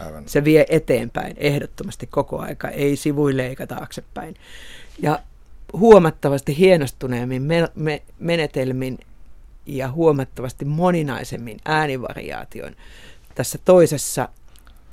Aivan. 0.00 0.22
Se 0.26 0.44
vie 0.44 0.66
eteenpäin 0.68 1.34
ehdottomasti 1.36 2.06
koko 2.06 2.38
aika, 2.38 2.68
ei 2.68 2.96
sivuille 2.96 3.46
eikä 3.46 3.66
taaksepäin. 3.66 4.34
Ja 5.02 5.18
huomattavasti 5.72 6.58
hienostuneemmin 6.58 7.42
me, 7.42 7.68
me, 7.74 8.02
menetelmin 8.18 8.98
ja 9.66 9.90
huomattavasti 9.90 10.64
moninaisemmin 10.64 11.58
äänivariaation 11.64 12.76
tässä 13.34 13.58
toisessa, 13.64 14.28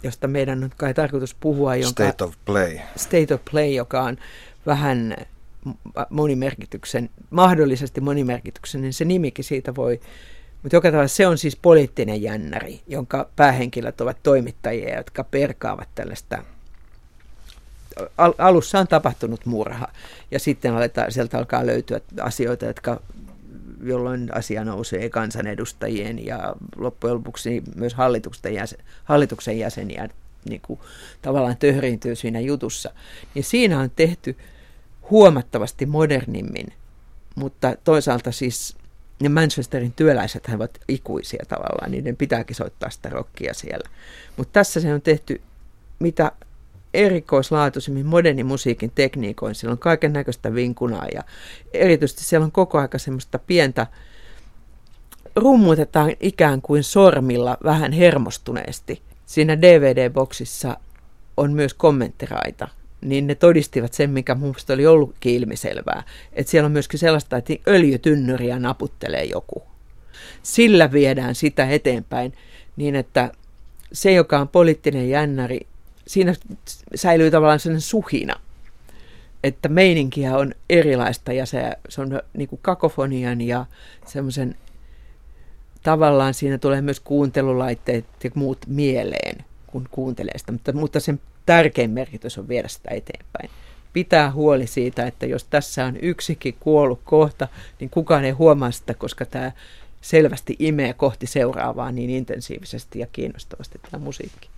josta 0.03 0.27
meidän 0.27 0.63
on 0.63 0.69
kai 0.77 0.93
tarkoitus 0.93 1.35
puhua. 1.39 1.75
Jonka, 1.75 2.03
State 2.03 2.23
of 2.23 2.35
Play. 2.45 2.79
State 2.95 3.33
of 3.33 3.41
Play, 3.51 3.69
joka 3.69 4.01
on 4.01 4.17
vähän 4.65 5.15
monimerkityksen, 6.09 7.09
mahdollisesti 7.29 8.01
monimerkityksen, 8.01 8.81
niin 8.81 8.93
se 8.93 9.05
nimikin 9.05 9.45
siitä 9.45 9.75
voi 9.75 9.99
mutta 10.63 10.75
joka 10.75 10.91
tavalla 10.91 11.07
se 11.07 11.27
on 11.27 11.37
siis 11.37 11.55
poliittinen 11.55 12.21
jännäri, 12.21 12.81
jonka 12.87 13.29
päähenkilöt 13.35 14.01
ovat 14.01 14.17
toimittajia, 14.23 14.97
jotka 14.97 15.23
perkaavat 15.23 15.89
tällaista. 15.95 16.43
Al- 18.17 18.33
alussa 18.37 18.79
on 18.79 18.87
tapahtunut 18.87 19.45
murha 19.45 19.87
ja 20.31 20.39
sitten 20.39 20.73
aletaan, 20.73 21.11
sieltä 21.11 21.37
alkaa 21.37 21.65
löytyä 21.65 22.01
asioita, 22.21 22.65
jotka 22.65 23.01
jolloin 23.83 24.35
asia 24.35 24.65
nousee 24.65 25.09
kansanedustajien 25.09 26.25
ja 26.25 26.55
loppujen 26.75 27.15
lopuksi 27.15 27.63
myös 27.75 27.93
hallituksen, 27.93 28.53
jäsen, 28.53 28.79
hallituksen 29.03 29.59
jäseniä 29.59 30.09
niin 30.49 30.61
kuin, 30.61 30.79
tavallaan 31.21 31.57
töhriintyy 31.57 32.15
siinä 32.15 32.39
jutussa. 32.39 32.91
Niin 33.35 33.43
siinä 33.43 33.79
on 33.79 33.91
tehty 33.95 34.37
huomattavasti 35.09 35.85
modernimmin, 35.85 36.67
mutta 37.35 37.75
toisaalta 37.83 38.31
siis 38.31 38.75
ne 39.19 39.29
Manchesterin 39.29 39.93
työläiset 39.93 40.47
ovat 40.55 40.79
ikuisia 40.87 41.43
tavallaan, 41.47 41.91
niiden 41.91 42.17
pitääkin 42.17 42.55
soittaa 42.55 42.89
sitä 42.89 43.09
rockia 43.09 43.53
siellä. 43.53 43.89
Mutta 44.37 44.53
tässä 44.53 44.79
se 44.79 44.93
on 44.93 45.01
tehty 45.01 45.41
mitä 45.99 46.31
erikoislaatuisimmin 46.93 48.05
modernin 48.05 48.45
musiikin 48.45 48.91
tekniikoin. 48.95 49.55
Siellä 49.55 49.73
on 49.73 49.79
kaiken 49.79 50.13
näköistä 50.13 50.53
vinkunaa 50.53 51.07
ja 51.13 51.23
erityisesti 51.73 52.23
siellä 52.23 52.45
on 52.45 52.51
koko 52.51 52.77
aika 52.77 52.97
semmoista 52.97 53.39
pientä, 53.39 53.87
rummutetaan 55.35 56.11
ikään 56.19 56.61
kuin 56.61 56.83
sormilla 56.83 57.57
vähän 57.63 57.91
hermostuneesti. 57.91 59.01
Siinä 59.25 59.61
DVD-boksissa 59.61 60.77
on 61.37 61.53
myös 61.53 61.73
kommenttiraita, 61.73 62.67
niin 63.01 63.27
ne 63.27 63.35
todistivat 63.35 63.93
sen, 63.93 64.09
mikä 64.09 64.35
minusta 64.35 64.73
oli 64.73 64.87
ollutkin 64.87 65.33
ilmiselvää. 65.33 66.03
Että 66.33 66.51
siellä 66.51 66.65
on 66.65 66.71
myöskin 66.71 66.99
sellaista, 66.99 67.37
että 67.37 67.53
öljytynnyriä 67.67 68.59
naputtelee 68.59 69.23
joku. 69.23 69.63
Sillä 70.43 70.91
viedään 70.91 71.35
sitä 71.35 71.69
eteenpäin 71.69 72.33
niin, 72.75 72.95
että 72.95 73.31
se, 73.91 74.11
joka 74.11 74.39
on 74.39 74.47
poliittinen 74.47 75.09
jännäri, 75.09 75.59
siinä 76.09 76.35
säilyy 76.95 77.31
tavallaan 77.31 77.59
sellainen 77.59 77.81
suhina, 77.81 78.35
että 79.43 79.69
meininkiä 79.69 80.37
on 80.37 80.53
erilaista 80.69 81.33
ja 81.33 81.45
se, 81.45 81.71
se 81.89 82.01
on 82.01 82.21
niin 82.33 82.49
kuin 82.49 82.59
kakofonian 82.61 83.41
ja 83.41 83.65
semmoisen 84.05 84.55
tavallaan 85.83 86.33
siinä 86.33 86.57
tulee 86.57 86.81
myös 86.81 86.99
kuuntelulaitteet 86.99 88.05
ja 88.23 88.31
muut 88.33 88.57
mieleen, 88.67 89.45
kun 89.67 89.87
kuuntelee 89.91 90.37
sitä, 90.37 90.51
mutta, 90.51 90.73
mutta 90.73 90.99
sen 90.99 91.21
tärkein 91.45 91.91
merkitys 91.91 92.37
on 92.37 92.47
viedä 92.47 92.67
sitä 92.67 92.89
eteenpäin. 92.91 93.49
Pitää 93.93 94.31
huoli 94.31 94.67
siitä, 94.67 95.07
että 95.07 95.25
jos 95.25 95.43
tässä 95.43 95.85
on 95.85 95.97
yksikin 96.01 96.55
kuollut 96.59 97.01
kohta, 97.03 97.47
niin 97.79 97.89
kukaan 97.89 98.25
ei 98.25 98.31
huomaa 98.31 98.71
sitä, 98.71 98.93
koska 98.93 99.25
tämä 99.25 99.51
selvästi 100.01 100.55
imee 100.59 100.93
kohti 100.93 101.27
seuraavaa 101.27 101.91
niin 101.91 102.09
intensiivisesti 102.09 102.99
ja 102.99 103.07
kiinnostavasti 103.11 103.79
tämä 103.91 104.03
musiikki. 104.03 104.49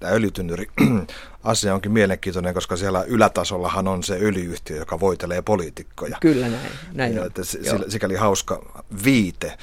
Tämä 0.00 0.12
öljytynnyri 0.12 0.66
asia 1.44 1.74
onkin 1.74 1.92
mielenkiintoinen, 1.92 2.54
koska 2.54 2.76
siellä 2.76 3.02
ylätasollahan 3.02 3.88
on 3.88 4.02
se 4.02 4.18
öljyyhtiö, 4.20 4.76
joka 4.76 5.00
voitelee 5.00 5.42
poliitikkoja. 5.42 6.16
Kyllä 6.20 6.48
näin. 6.48 6.70
näin 6.92 7.14
ja 7.14 7.20
on. 7.20 7.26
Että 7.26 7.42
sikäli 7.88 8.14
hauska 8.14 8.82
viite 9.04 9.58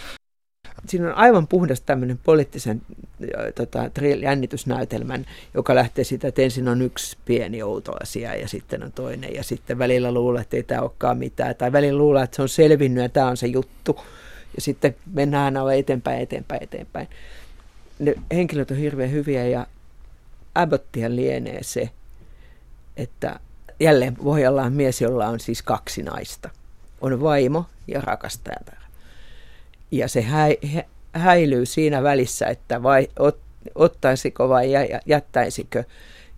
siinä 0.87 1.07
on 1.07 1.17
aivan 1.17 1.47
puhdas 1.47 1.81
tämmöinen 1.81 2.19
poliittisen 2.23 2.81
tota, 3.55 3.89
jännitysnäytelmän, 4.21 5.25
joka 5.53 5.75
lähtee 5.75 6.03
siitä, 6.03 6.27
että 6.27 6.41
ensin 6.41 6.67
on 6.67 6.81
yksi 6.81 7.17
pieni 7.25 7.63
outo 7.63 7.91
asia 8.01 8.35
ja 8.35 8.47
sitten 8.47 8.83
on 8.83 8.91
toinen 8.91 9.35
ja 9.35 9.43
sitten 9.43 9.79
välillä 9.79 10.11
luulee, 10.11 10.41
että 10.41 10.57
ei 10.57 10.63
tämä 10.63 10.81
olekaan 10.81 11.17
mitään 11.17 11.55
tai 11.55 11.71
välillä 11.71 11.97
luulee, 11.97 12.23
että 12.23 12.35
se 12.35 12.41
on 12.41 12.49
selvinnyt 12.49 13.03
ja 13.03 13.09
tämä 13.09 13.27
on 13.27 13.37
se 13.37 13.47
juttu 13.47 13.99
ja 14.55 14.61
sitten 14.61 14.95
mennään 15.13 15.57
aina 15.57 15.73
eteenpäin, 15.73 16.21
eteenpäin, 16.21 16.63
eteenpäin. 16.63 17.07
Ne 17.99 18.15
henkilöt 18.31 18.71
on 18.71 18.77
hirveän 18.77 19.11
hyviä 19.11 19.47
ja 19.47 19.67
Abbottia 20.55 21.15
lienee 21.15 21.63
se, 21.63 21.89
että 22.97 23.39
jälleen 23.79 24.15
Pohjalla 24.15 24.63
on 24.63 24.73
mies, 24.73 25.01
jolla 25.01 25.27
on 25.27 25.39
siis 25.39 25.61
kaksi 25.61 26.03
naista. 26.03 26.49
On 27.01 27.21
vaimo 27.21 27.65
ja 27.87 28.01
rakastaja 28.01 28.59
ja 29.91 30.07
se 30.07 30.21
häi, 30.21 30.57
häilyy 31.13 31.65
siinä 31.65 32.03
välissä, 32.03 32.45
että 32.45 32.83
vai, 32.83 33.07
ot, 33.19 33.39
ottaisiko 33.75 34.49
vai 34.49 34.69
jättäisikö. 35.05 35.83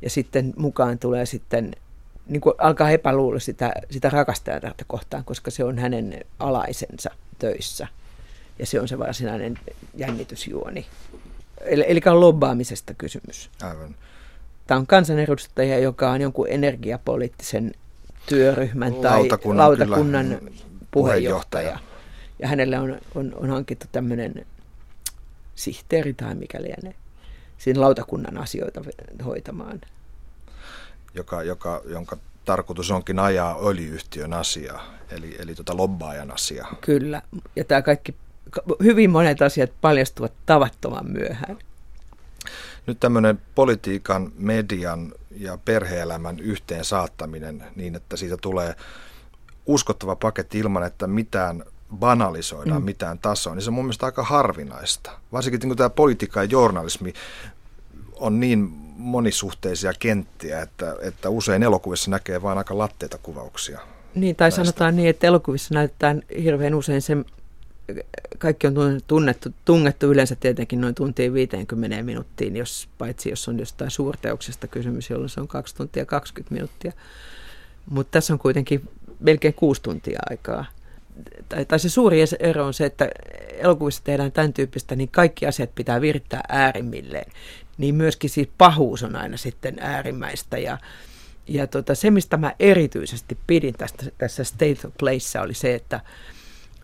Ja 0.02 0.10
sitten 0.10 0.54
mukaan 0.58 0.99
tulee 0.99 1.26
sitten, 1.26 1.76
niin 2.28 2.41
kuin 2.41 2.56
alkaa 2.58 2.89
epäluulla 2.89 3.39
sitä, 3.39 3.73
sitä 3.91 4.10
rakastajaa 4.10 4.73
kohtaan, 4.88 5.23
koska 5.23 5.52
se 5.52 5.63
on 5.63 5.80
hänen 5.80 6.26
alaisensa 6.39 7.12
töissä. 7.39 7.88
Ja 8.60 8.65
se 8.65 8.80
on 8.80 8.88
se 8.88 8.99
varsinainen 8.99 9.60
jännitysjuoni. 9.95 10.86
Eli, 11.65 11.86
eli 11.88 12.02
on 12.06 12.19
lobbaamisesta 12.19 12.93
kysymys. 12.93 13.49
Aivan. 13.63 13.95
Tämä 14.67 14.80
on 14.80 14.88
kansanedustaja, 14.88 15.80
joka 15.80 16.12
on 16.12 16.21
jonkun 16.21 16.47
energiapoliittisen 16.49 17.71
työryhmän 18.26 18.93
tai 18.93 19.19
lautakunnan, 19.19 19.67
lautakunnan 19.67 20.26
puheenjohtaja. 20.26 20.52
puheenjohtaja 20.91 21.80
ja 22.39 22.47
hänelle 22.47 22.80
on, 22.80 22.99
on, 23.15 23.34
on 23.36 23.49
hankittu 23.49 23.86
tämmöinen 23.91 24.45
sihteeri 25.56 26.13
tai 26.13 26.36
mikä 26.36 26.62
lienee 26.62 26.95
siinä 27.58 27.82
lautakunnan 27.82 28.38
asioita 28.38 28.82
hoitamaan. 29.26 29.82
Joka, 31.13 31.43
joka, 31.43 31.82
jonka 31.86 32.17
tarkoitus 32.45 32.91
onkin 32.91 33.19
ajaa 33.19 33.60
öljyyhtiön 33.67 34.34
asiaa, 34.34 34.93
eli, 35.12 35.36
eli 35.39 35.56
tuota 35.56 35.78
lobbaajan 35.78 36.32
asiaa. 36.32 36.76
Kyllä, 36.82 37.21
ja 37.56 37.63
tämä 37.63 37.82
kaikki, 37.82 38.15
hyvin 38.84 39.10
monet 39.10 39.41
asiat 39.41 39.71
paljastuvat 39.82 40.34
tavattoman 40.45 41.12
myöhään. 41.12 41.58
Nyt 42.88 42.99
tämmöinen 42.99 43.41
politiikan, 43.56 44.32
median 44.38 45.13
ja 45.39 45.58
perheelämän 45.65 46.39
yhteen 46.39 46.86
saattaminen 46.86 47.63
niin, 47.75 47.95
että 47.95 48.17
siitä 48.17 48.38
tulee 48.38 48.75
uskottava 49.65 50.15
paketti 50.15 50.60
ilman, 50.60 50.84
että 50.84 51.08
mitään 51.08 51.63
banalisoidaan 51.95 52.82
mm. 52.82 52.86
mitään 52.86 53.19
tasoa, 53.19 53.56
niin 53.56 53.63
se 53.63 53.69
on 53.69 53.73
mun 53.73 53.86
mielestä 53.86 54.06
aika 54.06 54.23
harvinaista. 54.23 55.12
Varsinkin 55.32 55.67
kun 55.67 55.77
tämä 55.77 55.89
politiikka 55.89 56.39
ja 56.43 56.49
journalismi 56.49 57.13
on 58.15 58.39
niin 58.39 58.60
monisuhteisia 58.97 59.93
kenttiä, 59.99 60.62
että, 60.62 60.95
että 61.01 61.29
usein 61.29 61.63
elokuvissa 61.63 62.12
näkee 62.12 62.41
vain 62.41 62.58
aika 62.58 62.77
latteita 62.77 63.17
kuvauksia. 63.17 63.79
Niin, 64.15 64.36
tai 64.36 64.45
näistä. 64.45 64.63
sanotaan 64.63 64.95
niin, 64.95 65.10
että 65.10 65.27
elokuvissa 65.27 65.73
näytetään 65.73 66.21
hirveän 66.43 66.75
usein 66.75 67.01
se, 67.01 67.17
kaikki 68.37 68.67
on 68.67 69.01
tunnettu, 69.07 69.49
tungettu 69.65 70.11
yleensä 70.11 70.35
tietenkin 70.35 70.81
noin 70.81 70.95
tuntiin 70.95 71.33
50 71.33 72.03
minuuttiin, 72.03 72.55
jos, 72.55 72.89
paitsi 72.97 73.29
jos 73.29 73.47
on 73.47 73.59
jostain 73.59 73.91
suurteoksesta 73.91 74.67
kysymys, 74.67 75.09
jolloin 75.09 75.29
se 75.29 75.41
on 75.41 75.47
2 75.47 75.75
tuntia 75.75 76.05
20 76.05 76.53
minuuttia. 76.53 76.91
Mutta 77.89 78.11
tässä 78.11 78.33
on 78.33 78.39
kuitenkin 78.39 78.89
melkein 79.19 79.53
kuusi 79.53 79.81
tuntia 79.81 80.19
aikaa 80.29 80.65
tai, 81.49 81.65
tai 81.65 81.79
se 81.79 81.89
suuri 81.89 82.17
ero 82.39 82.65
on 82.65 82.73
se, 82.73 82.85
että 82.85 83.09
elokuvissa 83.51 84.01
tehdään 84.03 84.31
tämän 84.31 84.53
tyyppistä, 84.53 84.95
niin 84.95 85.09
kaikki 85.09 85.45
asiat 85.45 85.75
pitää 85.75 86.01
virittää 86.01 86.41
äärimmilleen. 86.49 87.31
Niin 87.77 87.95
myöskin 87.95 88.29
siis 88.29 88.49
pahuus 88.57 89.03
on 89.03 89.15
aina 89.15 89.37
sitten 89.37 89.77
äärimmäistä. 89.79 90.57
Ja, 90.57 90.77
ja 91.47 91.67
tota, 91.67 91.95
se, 91.95 92.11
mistä 92.11 92.37
mä 92.37 92.53
erityisesti 92.59 93.37
pidin 93.47 93.73
tästä, 93.73 94.05
tässä 94.17 94.43
State 94.43 94.87
of 94.87 94.93
Place, 94.99 95.39
oli 95.39 95.53
se, 95.53 95.75
että 95.75 95.99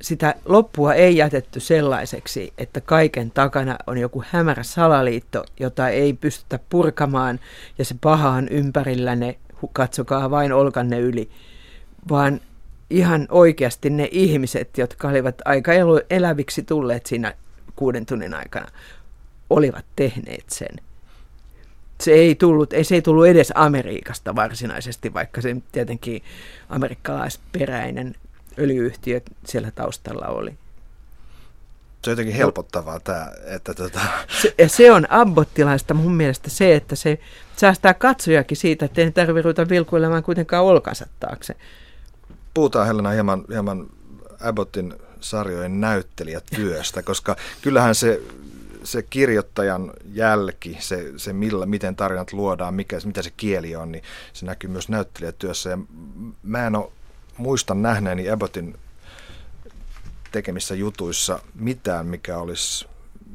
sitä 0.02 0.36
loppua 0.46 0.94
ei 0.94 1.18
jätetty 1.18 1.60
sellaiseksi, 1.60 2.54
että 2.58 2.82
kaiken 2.82 3.32
takana 3.32 3.78
on 3.88 3.98
joku 3.98 4.24
hämärä 4.30 4.64
salaliitto, 4.64 5.44
jota 5.60 5.90
ei 5.90 6.14
pystytä 6.14 6.60
purkamaan 6.70 7.40
ja 7.78 7.86
se 7.86 7.96
pahaan 8.02 8.48
ympärillänne, 8.48 9.38
katsokaa 9.74 10.32
vain 10.32 10.54
olkanne 10.54 11.00
yli, 11.00 11.30
vaan 12.10 12.42
ihan 12.90 13.28
oikeasti 13.30 13.90
ne 13.90 14.08
ihmiset, 14.12 14.78
jotka 14.78 15.08
olivat 15.08 15.36
aika 15.46 15.72
eläviksi 16.10 16.64
tulleet 16.64 17.06
siinä 17.06 17.34
kuuden 17.76 18.06
tunnin 18.06 18.34
aikana, 18.34 18.68
olivat 19.50 19.86
tehneet 19.96 20.50
sen. 20.50 20.82
Se 22.02 22.12
ei, 22.12 22.36
tullut, 22.36 22.74
ei, 22.74 22.84
se 22.84 22.96
ei 22.96 23.02
tullut 23.02 23.28
edes 23.28 23.52
Amerikasta 23.56 24.36
varsinaisesti, 24.36 25.14
vaikka 25.14 25.42
se 25.42 25.56
tietenkin 25.72 26.24
amerikkalaisperäinen 26.70 28.16
öljyyhtiö 28.60 29.22
siellä 29.46 29.72
taustalla 29.72 30.28
oli. 30.28 30.54
Se 32.04 32.10
on 32.10 32.12
jotenkin 32.12 32.36
helpottavaa 32.36 33.00
tämä, 33.00 33.32
että 33.46 33.74
tota... 33.74 34.00
Se, 34.42 34.54
se 34.68 34.92
on 34.92 35.12
abbottilaista 35.12 35.94
mun 35.94 36.16
mielestä 36.16 36.50
se, 36.50 36.76
että 36.76 36.96
se 36.96 37.20
säästää 37.56 37.94
katsojakin 37.94 38.58
siitä, 38.58 38.86
että 38.86 39.02
ei 39.02 39.12
tarvitse 39.12 39.42
ruveta 39.42 39.70
vilkuilemaan 39.70 40.24
kuitenkaan 40.24 40.64
olkansa 40.64 41.08
taakse. 41.20 41.56
Puhutaan 42.54 42.88
Helena 42.88 43.10
hieman, 43.10 43.46
hieman 43.50 43.90
Abbottin 44.42 44.94
sarjojen 45.20 45.82
näyttelijätyöstä, 45.82 47.02
koska 47.02 47.36
kyllähän 47.62 47.96
se, 47.96 48.22
se 48.84 49.02
kirjoittajan 49.02 49.92
jälki, 50.14 50.78
se, 50.80 51.14
se 51.18 51.34
millä, 51.34 51.66
miten 51.66 51.96
tarinat 51.96 52.34
luodaan, 52.34 52.74
mikä, 52.74 52.98
mitä 53.06 53.22
se 53.22 53.32
kieli 53.38 53.76
on, 53.76 53.92
niin 53.92 54.04
se 54.34 54.46
näkyy 54.46 54.70
myös 54.70 54.90
näyttelijätyössä. 54.90 55.70
Ja 55.70 55.78
mä 56.44 56.68
en 56.68 56.76
ole, 56.76 56.92
muistan 57.40 57.82
nähneeni 57.82 58.30
Abbottin 58.30 58.78
tekemissä 60.32 60.76
jutuissa 60.76 61.40
mitään, 61.56 62.06
mikä 62.06 62.38
olisi 62.38 62.88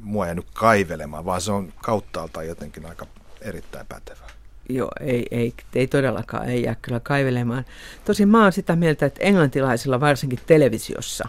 mua 0.03 0.27
jäänyt 0.27 0.47
kaivelemaan, 0.53 1.25
vaan 1.25 1.41
se 1.41 1.53
on 1.53 1.73
kauttaaltaan 1.83 2.47
jotenkin 2.47 2.87
aika 2.87 3.07
erittäin 3.41 3.87
pätevää. 3.87 4.29
Joo, 4.69 4.91
ei, 5.01 5.27
ei, 5.31 5.55
ei 5.75 5.87
todellakaan, 5.87 6.49
ei 6.49 6.63
jää 6.63 6.77
kyllä 6.83 7.01
kaivelemaan. 7.01 7.65
Tosin 8.05 8.29
mä 8.29 8.43
oon 8.43 8.53
sitä 8.53 8.77
mieltä, 8.77 9.07
että 9.07 9.23
englantilaisilla 9.23 10.01
varsinkin 10.01 10.39
televisiossa 10.47 11.29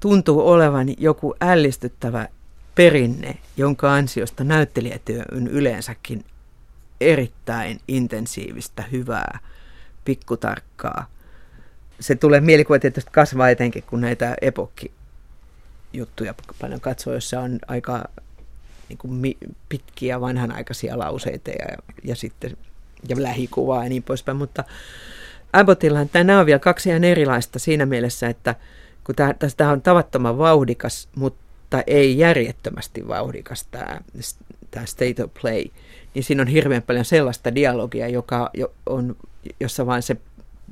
tuntuu 0.00 0.48
olevan 0.48 0.86
joku 0.98 1.34
ällistyttävä 1.40 2.28
perinne, 2.74 3.38
jonka 3.56 3.94
ansiosta 3.94 4.44
näyttelijätyö 4.44 5.22
on 5.32 5.48
yleensäkin 5.48 6.24
erittäin 7.00 7.80
intensiivistä, 7.88 8.82
hyvää, 8.82 9.38
pikkutarkkaa. 10.04 11.06
Se 12.00 12.14
tulee 12.14 12.40
mielikuva 12.40 12.78
tietysti 12.78 13.10
kasvaa 13.14 13.50
etenkin, 13.50 13.82
kun 13.82 14.00
näitä 14.00 14.36
epokki 14.42 14.90
juttuja 15.92 16.34
paljon 16.60 16.80
katsoo, 16.80 17.14
jossa 17.14 17.40
on 17.40 17.58
aika 17.68 18.04
niin 18.88 18.98
kuin 18.98 19.12
mi, 19.12 19.36
pitkiä 19.68 20.20
vanhanaikaisia 20.20 20.98
lauseita 20.98 21.50
ja, 21.50 21.66
ja 22.04 22.16
sitten 22.16 22.56
ja 23.08 23.22
lähikuvaa 23.22 23.82
ja 23.82 23.88
niin 23.88 24.02
poispäin, 24.02 24.36
mutta 24.38 24.64
Abbottilla 25.52 26.04
tämä 26.04 26.40
on 26.40 26.46
vielä 26.46 26.58
kaksi 26.58 26.88
ihan 26.88 27.04
erilaista 27.04 27.58
siinä 27.58 27.86
mielessä, 27.86 28.28
että 28.28 28.54
kun 29.04 29.14
tämä 29.56 29.72
on 29.72 29.82
tavattoman 29.82 30.38
vauhdikas, 30.38 31.08
mutta 31.14 31.82
ei 31.86 32.18
järjettömästi 32.18 33.08
vauhdikas 33.08 33.66
tämä, 33.70 34.00
tämä 34.70 34.86
state 34.86 35.24
of 35.24 35.30
play, 35.42 35.64
niin 36.14 36.24
siinä 36.24 36.42
on 36.42 36.48
hirveän 36.48 36.82
paljon 36.82 37.04
sellaista 37.04 37.54
dialogia, 37.54 38.08
joka 38.08 38.50
on, 38.86 39.16
jossa 39.60 39.86
vain 39.86 40.02
se 40.02 40.16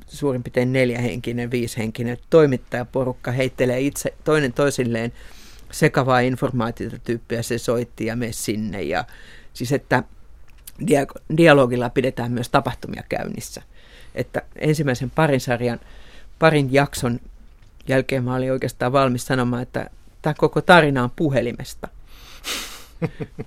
suurin 0.07 0.43
piirtein 0.43 0.73
neljähenkinen, 0.73 1.51
viishenkinen 1.51 2.17
toimittajaporukka 2.29 3.31
heittelee 3.31 3.79
itse 3.79 4.13
toinen 4.23 4.53
toisilleen 4.53 5.13
sekavaa 5.71 6.19
informaatiota 6.19 6.99
tyyppiä, 6.99 7.41
se 7.41 7.57
soitti 7.57 8.05
ja 8.05 8.15
me 8.15 8.31
sinne. 8.31 8.81
Ja, 8.81 9.05
siis 9.53 9.71
että 9.71 10.03
dialogilla 11.37 11.89
pidetään 11.89 12.31
myös 12.31 12.49
tapahtumia 12.49 13.03
käynnissä. 13.09 13.61
Että 14.15 14.41
ensimmäisen 14.55 15.09
parin 15.09 15.41
sarjan, 15.41 15.79
parin 16.39 16.73
jakson 16.73 17.19
jälkeen 17.87 18.23
mä 18.23 18.35
olin 18.35 18.51
oikeastaan 18.51 18.91
valmis 18.91 19.25
sanomaan, 19.25 19.63
että 19.63 19.89
tämä 20.21 20.33
koko 20.33 20.61
tarina 20.61 21.03
on 21.03 21.11
puhelimesta. 21.15 21.87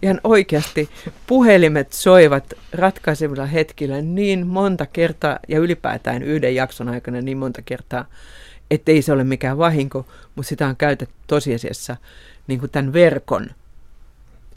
Ihan 0.02 0.20
oikeasti 0.24 0.90
puhelimet 1.26 1.92
soivat 1.92 2.54
ratkaisevilla 2.72 3.46
hetkillä 3.46 4.00
niin 4.00 4.46
monta 4.46 4.86
kertaa 4.86 5.38
ja 5.48 5.58
ylipäätään 5.58 6.22
yhden 6.22 6.54
jakson 6.54 6.88
aikana 6.88 7.20
niin 7.20 7.38
monta 7.38 7.62
kertaa, 7.62 8.04
ettei 8.70 9.02
se 9.02 9.12
ole 9.12 9.24
mikään 9.24 9.58
vahinko, 9.58 10.06
mutta 10.34 10.48
sitä 10.48 10.66
on 10.66 10.76
käytetty 10.76 11.14
tosiasiassa 11.26 11.96
niin 12.46 12.60
kuin 12.60 12.70
tämän 12.70 12.92
verkon 12.92 13.50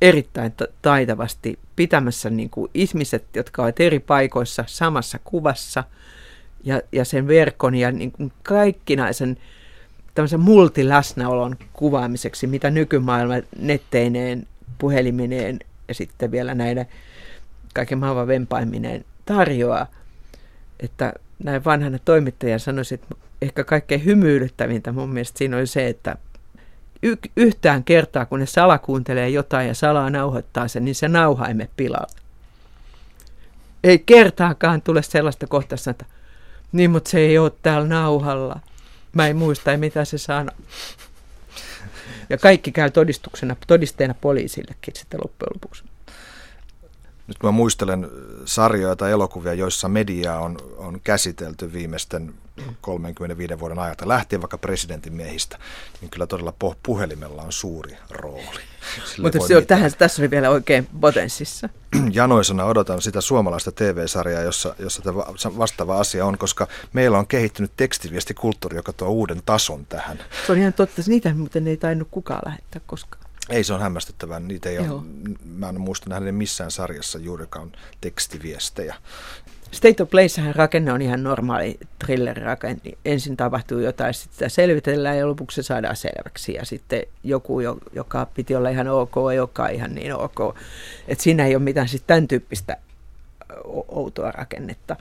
erittäin 0.01 0.53
taitavasti 0.81 1.59
pitämässä 1.75 2.29
niin 2.29 2.49
kuin 2.49 2.71
ihmiset, 2.73 3.25
jotka 3.35 3.63
ovat 3.63 3.79
eri 3.79 3.99
paikoissa 3.99 4.63
samassa 4.67 5.19
kuvassa 5.23 5.83
ja, 6.63 6.81
ja 6.91 7.05
sen 7.05 7.27
verkon 7.27 7.75
ja 7.75 7.91
niin 7.91 8.11
kuin 8.11 8.31
kaikkinaisen 8.43 9.37
tämmöisen 10.15 10.39
multiläsnäolon 10.39 11.55
kuvaamiseksi, 11.73 12.47
mitä 12.47 12.69
nykymaailma 12.69 13.33
netteineen, 13.59 14.47
puhelimineen 14.77 15.59
ja 15.87 15.93
sitten 15.93 16.31
vielä 16.31 16.55
näiden 16.55 16.85
kaiken 17.73 17.97
maailman 17.97 18.27
vempaimineen 18.27 19.05
tarjoaa. 19.25 19.87
Että 20.79 21.13
näin 21.43 21.65
vanhana 21.65 21.99
toimittaja 21.99 22.59
sanoisi, 22.59 22.95
että 22.95 23.15
ehkä 23.41 23.63
kaikkein 23.63 24.05
hymyilyttävintä 24.05 24.91
mun 24.91 25.09
mielestä 25.09 25.37
siinä 25.37 25.57
oli 25.57 25.67
se, 25.67 25.87
että 25.87 26.15
y- 27.03 27.29
yhtään 27.37 27.83
kertaa, 27.83 28.25
kun 28.25 28.39
ne 28.39 28.45
salakuuntelee 28.45 29.29
jotain 29.29 29.67
ja 29.67 29.75
salaa 29.75 30.09
nauhoittaa 30.09 30.67
sen, 30.67 30.85
niin 30.85 30.95
se 30.95 31.07
nauha 31.07 31.47
ei 31.47 31.55
pilalle. 31.77 32.23
Ei 33.83 33.99
kertaakaan 33.99 34.81
tule 34.81 35.03
sellaista 35.03 35.47
kohtaa, 35.47 35.77
että 35.91 36.05
niin, 36.71 36.91
mutta 36.91 37.09
se 37.09 37.19
ei 37.19 37.37
ole 37.37 37.51
täällä 37.61 37.87
nauhalla. 37.87 38.59
Mä 39.13 39.27
en 39.27 39.35
muista, 39.35 39.77
mitä 39.77 40.05
se 40.05 40.17
sanoo. 40.17 40.55
Ja 42.29 42.37
kaikki 42.37 42.71
käy 42.71 42.91
todistuksena, 42.91 43.55
todisteena 43.67 44.13
poliisillekin 44.21 44.93
sitten 44.95 45.19
loppujen 45.23 45.51
lopuksi. 45.53 45.83
Nyt 47.27 47.37
mä 47.43 47.51
muistelen 47.51 48.07
sarjoja 48.45 48.95
tai 48.95 49.11
elokuvia, 49.11 49.53
joissa 49.53 49.89
mediaa 49.89 50.39
on, 50.39 50.57
on 50.77 51.01
käsitelty 51.03 51.73
viimeisten 51.73 52.33
35 52.81 53.59
vuoden 53.59 53.79
ajalta, 53.79 54.07
lähtien 54.07 54.41
vaikka 54.41 54.57
presidentin 54.57 55.13
miehistä, 55.13 55.59
niin 56.01 56.11
kyllä 56.11 56.27
todella 56.27 56.53
puhelimella 56.83 57.41
on 57.41 57.51
suuri 57.51 57.97
rooli. 58.09 58.59
Mutta 59.21 59.39
se 59.47 59.57
on, 59.57 59.65
tähän, 59.65 59.91
tässä 59.97 60.21
oli 60.21 60.31
vielä 60.31 60.49
oikein 60.49 60.87
potenssissa. 61.01 61.69
Janoisena 62.11 62.65
odotan 62.65 63.01
sitä 63.01 63.21
suomalaista 63.21 63.71
TV-sarjaa, 63.71 64.41
jossa, 64.41 64.75
jossa 64.79 65.03
vastaava 65.57 65.99
asia 65.99 66.25
on, 66.25 66.37
koska 66.37 66.67
meillä 66.93 67.19
on 67.19 67.27
kehittynyt 67.27 67.71
tekstiviestikulttuuri, 67.77 68.75
joka 68.75 68.93
tuo 68.93 69.07
uuden 69.07 69.41
tason 69.45 69.85
tähän. 69.85 70.19
Se 70.45 70.51
on 70.51 70.57
ihan 70.57 70.73
totta, 70.73 71.01
niitä 71.07 71.33
muuten 71.33 71.67
ei 71.67 71.77
tainnut 71.77 72.07
kukaan 72.11 72.41
lähettää 72.45 72.81
koskaan. 72.85 73.23
Ei, 73.49 73.63
se 73.63 73.73
on 73.73 73.81
hämmästyttävää. 73.81 74.39
Niitä 74.39 74.69
ei 74.69 74.79
ole, 74.79 75.01
mä 75.45 75.69
en 75.69 75.81
muista 75.81 76.09
nähden 76.09 76.35
missään 76.35 76.71
sarjassa 76.71 77.19
juurikaan 77.19 77.71
tekstiviestejä. 78.01 78.95
State 79.73 80.03
of 80.03 80.09
Placehän 80.09 80.55
rakenne 80.55 80.93
on 80.93 81.01
ihan 81.01 81.23
normaali 81.23 81.79
thriller-rakenne. 82.05 82.91
Ensin 83.05 83.37
tapahtuu 83.37 83.79
jotain, 83.79 84.13
sitten 84.13 84.33
sitä 84.33 84.49
selvitellään 84.49 85.17
ja 85.17 85.27
lopuksi 85.27 85.55
se 85.55 85.63
saadaan 85.63 85.95
selväksi. 85.95 86.53
Ja 86.53 86.65
sitten 86.65 87.03
joku, 87.23 87.59
joka 87.93 88.27
piti 88.33 88.55
olla 88.55 88.69
ihan 88.69 88.87
ok, 88.87 89.13
ei 89.31 89.39
olekaan 89.39 89.73
ihan 89.73 89.95
niin 89.95 90.15
ok. 90.15 90.55
Et 91.07 91.19
siinä 91.19 91.45
ei 91.45 91.55
ole 91.55 91.63
mitään 91.63 91.87
siis 91.87 92.03
tämän 92.07 92.27
tyyppistä 92.27 92.77
outoa 93.87 94.31
rakennetta. 94.31 94.95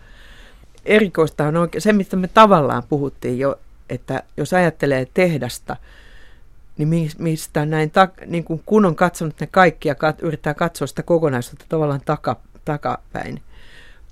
Erikoista 0.85 1.44
on 1.44 1.56
oikein 1.56 1.82
se, 1.82 1.92
mistä 1.92 2.16
me 2.16 2.28
tavallaan 2.28 2.82
puhuttiin 2.88 3.38
jo, 3.38 3.61
että 3.88 4.22
jos 4.37 4.52
ajattelee 4.52 5.06
tehdasta– 5.14 5.76
niin 6.78 7.11
mistä 7.18 7.66
näin, 7.66 7.92
niin 8.26 8.44
kun 8.66 8.85
on 8.85 8.96
katsonut 8.96 9.40
ne 9.40 9.46
kaikki 9.46 9.88
ja 9.88 9.94
yrittää 10.22 10.54
katsoa 10.54 10.87
sitä 10.87 11.02
kokonaisuutta 11.02 11.64
tavallaan 11.68 12.00
taka, 12.04 12.37
takapäin, 12.64 13.42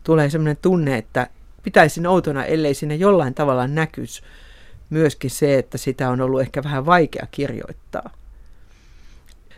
tulee 0.04 0.30
sellainen 0.30 0.56
tunne, 0.62 0.96
että 0.96 1.26
pitäisin 1.62 2.06
outona, 2.06 2.44
ellei 2.44 2.74
sinne 2.74 2.94
jollain 2.94 3.34
tavalla 3.34 3.66
näkyisi 3.66 4.22
myöskin 4.90 5.30
se, 5.30 5.58
että 5.58 5.78
sitä 5.78 6.10
on 6.10 6.20
ollut 6.20 6.40
ehkä 6.40 6.64
vähän 6.64 6.86
vaikea 6.86 7.26
kirjoittaa. 7.30 8.10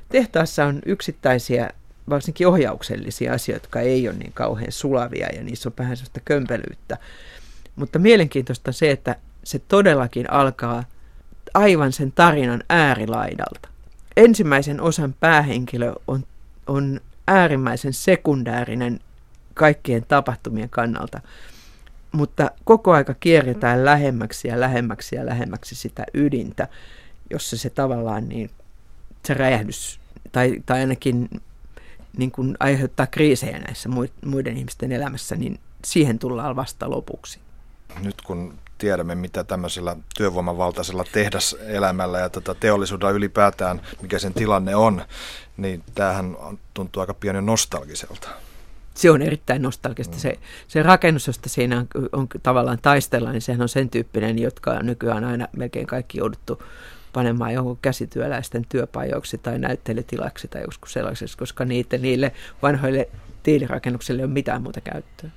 Tehtaassa 0.08 0.64
on 0.64 0.80
yksittäisiä, 0.86 1.70
varsinkin 2.08 2.46
ohjauksellisia 2.46 3.32
asioita, 3.32 3.64
jotka 3.64 3.80
ei 3.80 4.08
ole 4.08 4.16
niin 4.16 4.32
kauhean 4.32 4.72
sulavia 4.72 5.28
ja 5.34 5.42
niissä 5.44 5.68
on 5.68 5.72
vähän 5.78 5.96
sellaista 5.96 6.20
kömpelyyttä. 6.24 6.98
Mutta 7.76 7.98
mielenkiintoista 7.98 8.72
se, 8.72 8.90
että 8.90 9.16
se 9.44 9.58
todellakin 9.58 10.32
alkaa 10.32 10.84
aivan 11.54 11.92
sen 11.92 12.12
tarinan 12.12 12.64
äärilaidalta. 12.68 13.68
Ensimmäisen 14.16 14.80
osan 14.80 15.14
päähenkilö 15.20 15.94
on, 16.08 16.24
on 16.66 17.00
äärimmäisen 17.26 17.92
sekundäärinen 17.92 19.00
kaikkien 19.54 20.04
tapahtumien 20.08 20.70
kannalta. 20.70 21.20
mutta 22.12 22.50
koko 22.64 22.92
aika 22.92 23.14
kierretään 23.14 23.84
lähemmäksi 23.84 24.48
ja 24.48 24.60
lähemmäksi 24.60 25.16
ja 25.16 25.26
lähemmäksi 25.26 25.74
sitä 25.74 26.04
ydintä, 26.14 26.68
jossa 27.30 27.56
se 27.56 27.70
tavallaan 27.70 28.28
niin, 28.28 28.50
se 29.24 29.34
räjähdys 29.34 30.00
tai, 30.32 30.62
tai 30.66 30.80
ainakin 30.80 31.28
niin 32.16 32.30
kuin 32.30 32.56
aiheuttaa 32.60 33.06
kriisejä 33.06 33.58
näissä 33.58 33.88
muiden 34.24 34.56
ihmisten 34.56 34.92
elämässä, 34.92 35.36
niin 35.36 35.60
siihen 35.84 36.18
tullaan 36.18 36.56
vasta 36.56 36.90
lopuksi. 36.90 37.38
Nyt 38.00 38.22
kun 38.22 38.58
tiedämme, 38.78 39.14
mitä 39.14 39.44
tämmöisellä 39.44 39.96
työvoimavaltaisella 40.16 41.04
tehdaselämällä 41.12 42.18
ja 42.18 42.28
tota 42.28 42.54
teollisuudella 42.54 43.10
ylipäätään, 43.10 43.80
mikä 44.02 44.18
sen 44.18 44.34
tilanne 44.34 44.76
on, 44.76 45.04
niin 45.56 45.82
tämähän 45.94 46.36
tuntuu 46.74 47.00
aika 47.00 47.14
pieni 47.14 47.42
nostalgiselta. 47.42 48.28
Se 48.94 49.10
on 49.10 49.22
erittäin 49.22 49.62
nostalgista. 49.62 50.18
Se, 50.18 50.38
se 50.68 50.82
rakennus, 50.82 51.26
josta 51.26 51.48
siinä 51.48 51.78
on, 51.78 51.86
on 52.12 52.28
tavallaan 52.42 52.78
taistella, 52.82 53.32
niin 53.32 53.42
sehän 53.42 53.62
on 53.62 53.68
sen 53.68 53.90
tyyppinen, 53.90 54.38
jotka 54.38 54.82
nykyään 54.82 55.24
aina 55.24 55.48
melkein 55.56 55.86
kaikki 55.86 56.18
jouduttu 56.18 56.62
panemaan 57.12 57.52
jonkun 57.52 57.78
käsityöläisten 57.82 58.66
työpajoiksi 58.68 59.38
tai 59.38 59.58
näyttelytilaksi 59.58 60.48
tai 60.48 60.62
joskus 60.62 60.92
sellaisessa, 60.92 61.38
koska 61.38 61.64
niitä, 61.64 61.98
niille 61.98 62.32
vanhoille 62.62 63.08
tiilirakennuksille 63.42 64.22
ei 64.22 64.24
ole 64.24 64.32
mitään 64.32 64.62
muuta 64.62 64.80
käyttöä. 64.80 65.30